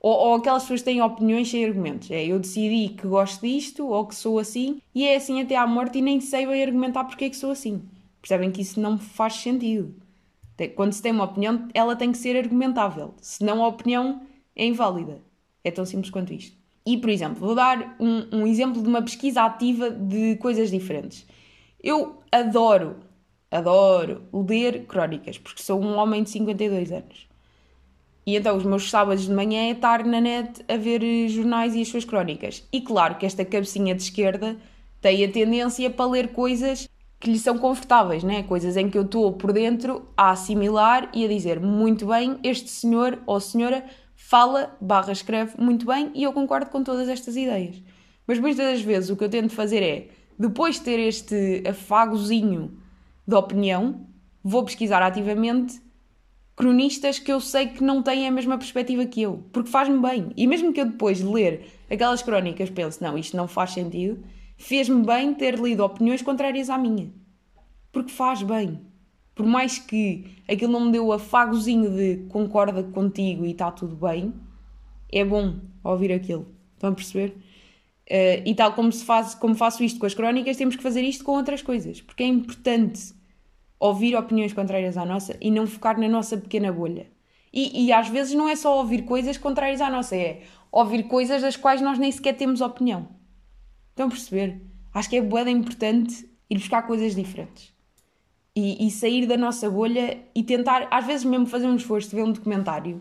Ou, 0.00 0.12
ou, 0.12 0.34
aquelas 0.34 0.62
pessoas 0.62 0.82
têm 0.82 1.02
opiniões 1.02 1.50
sem 1.50 1.64
argumentos. 1.64 2.10
É, 2.10 2.24
eu 2.24 2.38
decidi 2.38 2.88
que 2.88 3.06
gosto 3.06 3.42
disto 3.42 3.86
ou 3.86 4.06
que 4.06 4.14
sou 4.14 4.38
assim 4.38 4.80
e 4.94 5.06
é 5.06 5.16
assim 5.16 5.42
até 5.42 5.56
à 5.56 5.66
morte 5.66 5.98
e 5.98 6.02
nem 6.02 6.20
sei 6.20 6.46
bem 6.46 6.62
argumentar 6.62 7.04
porque 7.04 7.26
é 7.26 7.30
que 7.30 7.36
sou 7.36 7.50
assim. 7.50 7.82
Percebem 8.22 8.50
que 8.50 8.62
isso 8.62 8.80
não 8.80 8.98
faz 8.98 9.34
sentido. 9.34 9.94
Quando 10.74 10.92
se 10.92 11.02
tem 11.02 11.12
uma 11.12 11.24
opinião, 11.24 11.68
ela 11.72 11.96
tem 11.96 12.12
que 12.12 12.18
ser 12.18 12.36
argumentável. 12.36 13.14
Senão 13.20 13.62
a 13.62 13.68
opinião 13.68 14.22
é 14.54 14.66
inválida. 14.66 15.20
É 15.64 15.70
tão 15.70 15.84
simples 15.84 16.10
quanto 16.10 16.32
isto. 16.32 16.56
E, 16.84 16.96
por 16.98 17.10
exemplo, 17.10 17.36
vou 17.40 17.54
dar 17.54 17.96
um, 18.00 18.40
um 18.40 18.46
exemplo 18.46 18.82
de 18.82 18.88
uma 18.88 19.02
pesquisa 19.02 19.42
ativa 19.42 19.90
de 19.90 20.36
coisas 20.36 20.70
diferentes. 20.70 21.26
Eu 21.82 22.22
adoro, 22.30 22.96
adoro 23.50 24.22
ler 24.32 24.86
crónicas, 24.86 25.38
porque 25.38 25.62
sou 25.62 25.80
um 25.80 25.96
homem 25.96 26.22
de 26.22 26.30
52 26.30 26.92
anos. 26.92 27.28
E 28.26 28.36
então 28.36 28.56
os 28.56 28.64
meus 28.64 28.90
sábados 28.90 29.24
de 29.24 29.32
manhã 29.32 29.68
é 29.68 29.70
estar 29.70 30.04
na 30.04 30.20
net 30.20 30.64
a 30.68 30.76
ver 30.76 31.02
jornais 31.28 31.74
e 31.74 31.80
as 31.80 31.88
suas 31.88 32.04
crónicas. 32.04 32.66
E 32.72 32.80
claro 32.80 33.16
que 33.16 33.26
esta 33.26 33.44
cabecinha 33.44 33.94
de 33.94 34.02
esquerda 34.02 34.56
tem 35.00 35.24
a 35.24 35.32
tendência 35.32 35.90
para 35.90 36.06
ler 36.06 36.28
coisas 36.28 36.88
que 37.18 37.30
lhe 37.30 37.38
são 37.38 37.58
confortáveis, 37.58 38.22
né? 38.22 38.42
coisas 38.42 38.76
em 38.76 38.88
que 38.88 38.96
eu 38.96 39.02
estou 39.02 39.32
por 39.32 39.52
dentro 39.52 40.08
a 40.16 40.30
assimilar 40.30 41.10
e 41.12 41.24
a 41.24 41.28
dizer 41.28 41.60
muito 41.60 42.06
bem, 42.06 42.38
este 42.42 42.70
senhor 42.70 43.18
ou 43.26 43.40
senhora 43.40 43.84
fala, 44.14 44.76
barra 44.80 45.12
escreve 45.12 45.60
muito 45.60 45.84
bem 45.86 46.10
e 46.14 46.22
eu 46.22 46.32
concordo 46.32 46.70
com 46.70 46.82
todas 46.82 47.08
estas 47.08 47.36
ideias. 47.36 47.82
Mas 48.26 48.38
muitas 48.38 48.64
das 48.64 48.80
vezes 48.80 49.10
o 49.10 49.16
que 49.16 49.24
eu 49.24 49.28
tento 49.28 49.52
fazer 49.52 49.82
é, 49.82 50.08
depois 50.40 50.76
de 50.76 50.80
ter 50.80 50.98
este 50.98 51.62
afagozinho 51.68 52.72
de 53.26 53.34
opinião, 53.34 54.06
vou 54.42 54.64
pesquisar 54.64 55.02
ativamente 55.02 55.78
cronistas 56.56 57.18
que 57.18 57.30
eu 57.30 57.42
sei 57.42 57.66
que 57.66 57.84
não 57.84 58.02
têm 58.02 58.26
a 58.26 58.30
mesma 58.30 58.56
perspectiva 58.56 59.04
que 59.04 59.20
eu, 59.20 59.44
porque 59.52 59.68
faz-me 59.68 60.00
bem. 60.00 60.30
E 60.34 60.46
mesmo 60.46 60.72
que 60.72 60.80
eu 60.80 60.86
depois 60.86 61.18
de 61.18 61.26
ler 61.26 61.66
aquelas 61.90 62.22
crónicas 62.22 62.70
pense, 62.70 63.02
não, 63.02 63.18
isto 63.18 63.36
não 63.36 63.46
faz 63.46 63.72
sentido, 63.72 64.24
fez-me 64.56 65.04
bem 65.04 65.34
ter 65.34 65.58
lido 65.58 65.84
opiniões 65.84 66.22
contrárias 66.22 66.70
à 66.70 66.78
minha. 66.78 67.12
Porque 67.92 68.10
faz 68.10 68.42
bem. 68.42 68.80
Por 69.34 69.44
mais 69.44 69.78
que 69.78 70.24
aquilo 70.48 70.72
não 70.72 70.86
me 70.86 70.92
deu 70.92 71.04
o 71.06 71.12
afagozinho 71.12 71.90
de 71.90 72.24
concorda 72.30 72.82
contigo 72.82 73.44
e 73.44 73.50
está 73.50 73.70
tudo 73.70 73.94
bem, 73.94 74.32
é 75.12 75.22
bom 75.22 75.56
ouvir 75.84 76.12
aquilo. 76.12 76.46
Estão 76.76 76.92
a 76.92 76.94
perceber? 76.94 77.36
Uh, 78.10 78.42
e 78.44 78.56
tal 78.56 78.72
como, 78.72 78.90
se 78.90 79.04
faz, 79.04 79.36
como 79.36 79.54
faço 79.54 79.84
isto 79.84 80.00
com 80.00 80.06
as 80.06 80.14
crónicas, 80.14 80.56
temos 80.56 80.74
que 80.74 80.82
fazer 80.82 81.02
isto 81.02 81.22
com 81.22 81.30
outras 81.32 81.62
coisas, 81.62 82.00
porque 82.00 82.24
é 82.24 82.26
importante 82.26 83.14
ouvir 83.78 84.16
opiniões 84.16 84.52
contrárias 84.52 84.96
à 84.96 85.04
nossa 85.04 85.36
e 85.40 85.48
não 85.48 85.64
focar 85.64 85.98
na 85.98 86.08
nossa 86.08 86.36
pequena 86.36 86.72
bolha. 86.72 87.06
E, 87.52 87.86
e, 87.86 87.92
às 87.92 88.08
vezes 88.08 88.34
não 88.34 88.48
é 88.48 88.56
só 88.56 88.78
ouvir 88.78 89.02
coisas 89.02 89.36
contrárias 89.36 89.80
à 89.80 89.88
nossa, 89.88 90.16
é 90.16 90.42
ouvir 90.70 91.04
coisas 91.04 91.42
das 91.42 91.56
quais 91.56 91.80
nós 91.80 91.98
nem 91.98 92.10
sequer 92.10 92.36
temos 92.36 92.60
opinião. 92.60 93.08
Estão 93.90 94.06
a 94.06 94.10
perceber? 94.10 94.60
Acho 94.92 95.08
que 95.08 95.16
é 95.16 95.22
boeda 95.22 95.50
importante 95.50 96.28
ir 96.48 96.58
buscar 96.58 96.82
coisas 96.82 97.14
diferentes. 97.14 97.72
E, 98.54 98.86
e, 98.86 98.90
sair 98.90 99.26
da 99.26 99.36
nossa 99.36 99.70
bolha 99.70 100.18
e 100.34 100.42
tentar, 100.42 100.88
às 100.90 101.06
vezes 101.06 101.24
mesmo 101.24 101.46
fazer 101.46 101.66
um 101.66 101.76
esforço 101.76 102.10
de 102.10 102.16
ver 102.16 102.22
um 102.22 102.32
documentário 102.32 103.00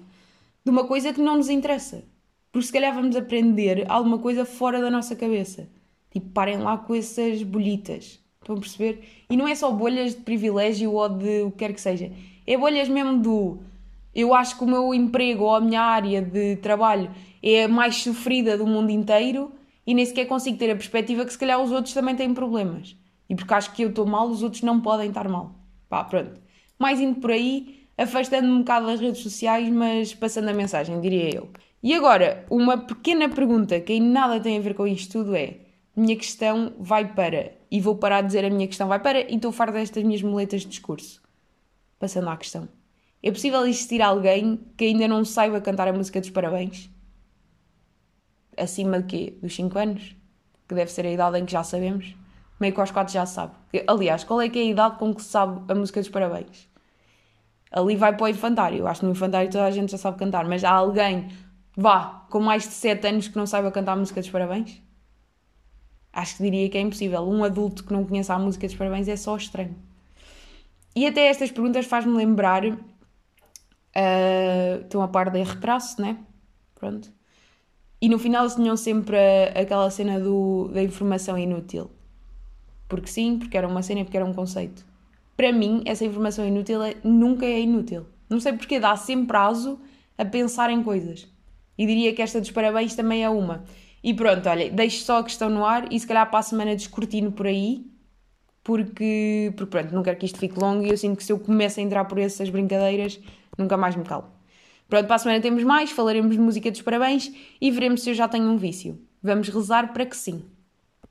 de 0.63 0.69
uma 0.69 0.86
coisa 0.86 1.12
que 1.12 1.22
não 1.22 1.38
nos 1.38 1.50
interessa. 1.50 2.04
Porque 2.51 2.65
se 2.65 2.73
calhar 2.73 2.93
vamos 2.93 3.15
aprender 3.15 3.85
alguma 3.88 4.17
coisa 4.17 4.45
fora 4.45 4.81
da 4.81 4.89
nossa 4.89 5.15
cabeça. 5.15 5.69
Tipo, 6.12 6.29
parem 6.29 6.57
lá 6.57 6.77
com 6.77 6.95
essas 6.95 7.43
bolhitas. 7.43 8.19
Estão 8.41 8.55
a 8.55 8.59
perceber? 8.59 9.03
E 9.29 9.38
não 9.38 9.47
é 9.47 9.53
só 9.53 9.71
bolhas 9.71 10.15
de 10.15 10.21
privilégio 10.21 10.91
ou 10.91 11.09
de 11.09 11.43
o 11.43 11.51
que 11.51 11.57
quer 11.57 11.73
que 11.73 11.81
seja. 11.81 12.12
É 12.47 12.57
bolhas 12.57 12.89
mesmo 12.89 13.19
do. 13.19 13.59
Eu 14.15 14.33
acho 14.33 14.57
que 14.57 14.63
o 14.63 14.67
meu 14.67 14.93
emprego 14.93 15.43
ou 15.43 15.55
a 15.55 15.62
minha 15.62 15.81
área 15.81 16.21
de 16.21 16.55
trabalho 16.57 17.12
é 17.43 17.65
a 17.65 17.67
mais 17.67 17.97
sofrida 17.97 18.57
do 18.57 18.65
mundo 18.65 18.89
inteiro 18.89 19.51
e 19.85 19.93
nem 19.93 20.05
sequer 20.05 20.25
consigo 20.25 20.57
ter 20.57 20.71
a 20.71 20.75
perspectiva 20.75 21.25
que 21.25 21.31
se 21.31 21.38
calhar 21.38 21.62
os 21.62 21.71
outros 21.71 21.93
também 21.93 22.15
têm 22.15 22.33
problemas. 22.33 22.95
E 23.29 23.35
porque 23.35 23.53
acho 23.53 23.71
que 23.73 23.83
eu 23.83 23.89
estou 23.89 24.07
mal, 24.07 24.27
os 24.27 24.41
outros 24.41 24.63
não 24.63 24.81
podem 24.81 25.09
estar 25.09 25.29
mal. 25.29 25.53
Pá, 25.88 26.03
pronto. 26.03 26.41
Mais 26.79 26.99
indo 26.99 27.19
por 27.19 27.31
aí, 27.31 27.88
afastando-me 27.97 28.53
um 28.53 28.59
bocado 28.59 28.88
das 28.88 28.99
redes 28.99 29.21
sociais, 29.21 29.69
mas 29.69 30.13
passando 30.15 30.49
a 30.49 30.53
mensagem, 30.53 30.99
diria 30.99 31.35
eu. 31.35 31.49
E 31.81 31.93
agora, 31.93 32.45
uma 32.49 32.77
pequena 32.77 33.29
pergunta 33.29 33.79
que 33.79 33.93
em 33.93 34.01
nada 34.01 34.39
tem 34.39 34.57
a 34.57 34.61
ver 34.61 34.73
com 34.73 34.85
isto 34.85 35.11
tudo 35.13 35.35
é: 35.35 35.57
minha 35.95 36.15
questão 36.15 36.73
vai 36.79 37.13
para 37.13 37.53
e 37.71 37.79
vou 37.79 37.95
parar 37.95 38.21
de 38.21 38.27
dizer 38.27 38.45
a 38.45 38.49
minha 38.49 38.67
questão 38.67 38.87
vai 38.87 38.99
para 38.99 39.21
e 39.21 39.35
estou 39.35 39.51
farta 39.51 39.73
destas 39.73 40.03
minhas 40.03 40.21
muletas 40.21 40.61
de 40.61 40.67
discurso. 40.67 41.21
Passando 41.97 42.29
à 42.29 42.37
questão. 42.37 42.67
É 43.21 43.31
possível 43.31 43.65
existir 43.65 44.01
alguém 44.01 44.59
que 44.77 44.85
ainda 44.85 45.07
não 45.07 45.25
saiba 45.25 45.59
cantar 45.59 45.87
a 45.89 45.93
música 45.93 46.21
dos 46.21 46.29
parabéns? 46.29 46.89
Acima 48.57 49.01
de 49.01 49.05
quê? 49.05 49.37
Dos 49.41 49.53
5 49.55 49.77
anos? 49.77 50.15
Que 50.67 50.75
deve 50.75 50.91
ser 50.91 51.05
a 51.05 51.11
idade 51.11 51.37
em 51.37 51.45
que 51.45 51.51
já 51.51 51.63
sabemos. 51.63 52.15
meio 52.59 52.73
que 52.73 52.79
aos 52.79 52.91
quatro 52.91 53.13
já 53.13 53.25
sabe. 53.25 53.53
Aliás, 53.87 54.23
qual 54.23 54.41
é 54.41 54.49
que 54.49 54.59
é 54.59 54.61
a 54.63 54.65
idade 54.65 54.97
com 54.97 55.13
que 55.13 55.21
se 55.21 55.29
sabe 55.29 55.71
a 55.71 55.75
música 55.75 55.99
dos 55.99 56.09
parabéns? 56.09 56.69
Ali 57.71 57.95
vai 57.95 58.15
para 58.15 58.25
o 58.25 58.27
infantário. 58.27 58.87
Acho 58.87 59.01
que 59.01 59.05
no 59.05 59.11
infantário 59.11 59.49
toda 59.51 59.65
a 59.65 59.71
gente 59.71 59.91
já 59.91 59.97
sabe 59.97 60.17
cantar, 60.17 60.45
mas 60.47 60.63
há 60.63 60.71
alguém, 60.71 61.29
vá, 61.79 62.25
com 62.29 62.41
mais 62.41 62.63
de 62.63 62.73
7 62.73 63.07
anos 63.07 63.27
que 63.29 63.37
não 63.37 63.47
saiba 63.47 63.71
cantar 63.71 63.93
a 63.93 63.95
música 63.95 64.19
dos 64.19 64.29
parabéns? 64.29 64.81
Acho 66.11 66.35
que 66.35 66.43
diria 66.43 66.69
que 66.69 66.77
é 66.77 66.81
impossível. 66.81 67.21
Um 67.21 67.41
adulto 67.43 67.85
que 67.85 67.93
não 67.93 68.03
conheça 68.03 68.33
a 68.33 68.39
música 68.39 68.67
dos 68.67 68.75
parabéns 68.75 69.07
é 69.07 69.15
só 69.15 69.37
estranho. 69.37 69.75
E 70.93 71.07
até 71.07 71.27
estas 71.27 71.51
perguntas 71.51 71.85
faz-me 71.85 72.13
lembrar. 72.13 72.65
Uh, 72.65 72.77
estão 74.81 75.01
a 75.01 75.07
par 75.07 75.29
de 75.29 75.41
retraso, 75.41 76.01
né? 76.01 76.17
Pronto. 76.75 77.11
E 78.01 78.09
no 78.09 78.19
final 78.19 78.43
eles 78.43 78.55
tinham 78.55 78.75
sempre 78.75 79.15
a, 79.17 79.61
aquela 79.61 79.89
cena 79.89 80.19
do, 80.19 80.69
da 80.73 80.83
informação 80.83 81.37
inútil. 81.37 81.89
Porque 82.89 83.07
sim, 83.07 83.39
porque 83.39 83.57
era 83.57 83.67
uma 83.67 83.81
cena, 83.81 84.03
porque 84.03 84.17
era 84.17 84.25
um 84.25 84.33
conceito. 84.33 84.85
Para 85.37 85.53
mim, 85.53 85.81
essa 85.85 86.03
informação 86.03 86.45
inútil 86.45 86.83
é, 86.83 86.97
nunca 87.03 87.45
é 87.45 87.61
inútil. 87.61 88.05
Não 88.29 88.41
sei 88.41 88.51
porque 88.51 88.79
dá 88.79 88.97
sempre 88.97 89.27
prazo 89.27 89.79
a 90.17 90.25
pensar 90.25 90.69
em 90.69 90.83
coisas. 90.83 91.27
E 91.79 91.85
diria 91.85 92.13
que 92.13 92.21
esta 92.21 92.41
dos 92.41 92.51
parabéns 92.51 92.93
também 92.93 93.23
é 93.23 93.29
uma. 93.29 93.63
E 94.03 94.13
pronto, 94.13 94.49
olha, 94.49 94.69
deixo 94.69 95.01
só 95.05 95.19
a 95.19 95.23
questão 95.23 95.49
no 95.49 95.65
ar 95.65 95.87
e 95.89 95.97
se 95.97 96.05
calhar 96.05 96.29
para 96.29 96.39
a 96.39 96.43
semana 96.43 96.75
descortino 96.75 97.31
por 97.31 97.47
aí, 97.47 97.85
porque, 98.61 99.53
porque 99.55 99.71
pronto, 99.71 99.95
não 99.95 100.03
quero 100.03 100.17
que 100.17 100.25
isto 100.25 100.37
fique 100.37 100.59
longo 100.59 100.85
e 100.85 100.89
eu 100.89 100.97
sinto 100.97 101.15
que 101.15 101.23
se 101.23 101.31
eu 101.31 101.39
começo 101.39 101.79
a 101.79 101.83
entrar 101.83 102.03
por 102.03 102.19
essas 102.19 102.49
brincadeiras, 102.49 103.17
nunca 103.57 103.77
mais 103.77 103.95
me 103.95 104.03
calo. 104.03 104.29
Pronto, 104.89 105.07
para 105.07 105.15
a 105.15 105.19
semana 105.19 105.41
temos 105.41 105.63
mais, 105.63 105.89
falaremos 105.89 106.35
de 106.35 106.41
música 106.41 106.69
dos 106.69 106.81
parabéns 106.81 107.31
e 107.61 107.71
veremos 107.71 108.03
se 108.03 108.09
eu 108.09 108.13
já 108.13 108.27
tenho 108.27 108.45
um 108.45 108.57
vício. 108.57 108.99
Vamos 109.23 109.47
rezar 109.47 109.93
para 109.93 110.05
que 110.05 110.17
sim. 110.17 110.43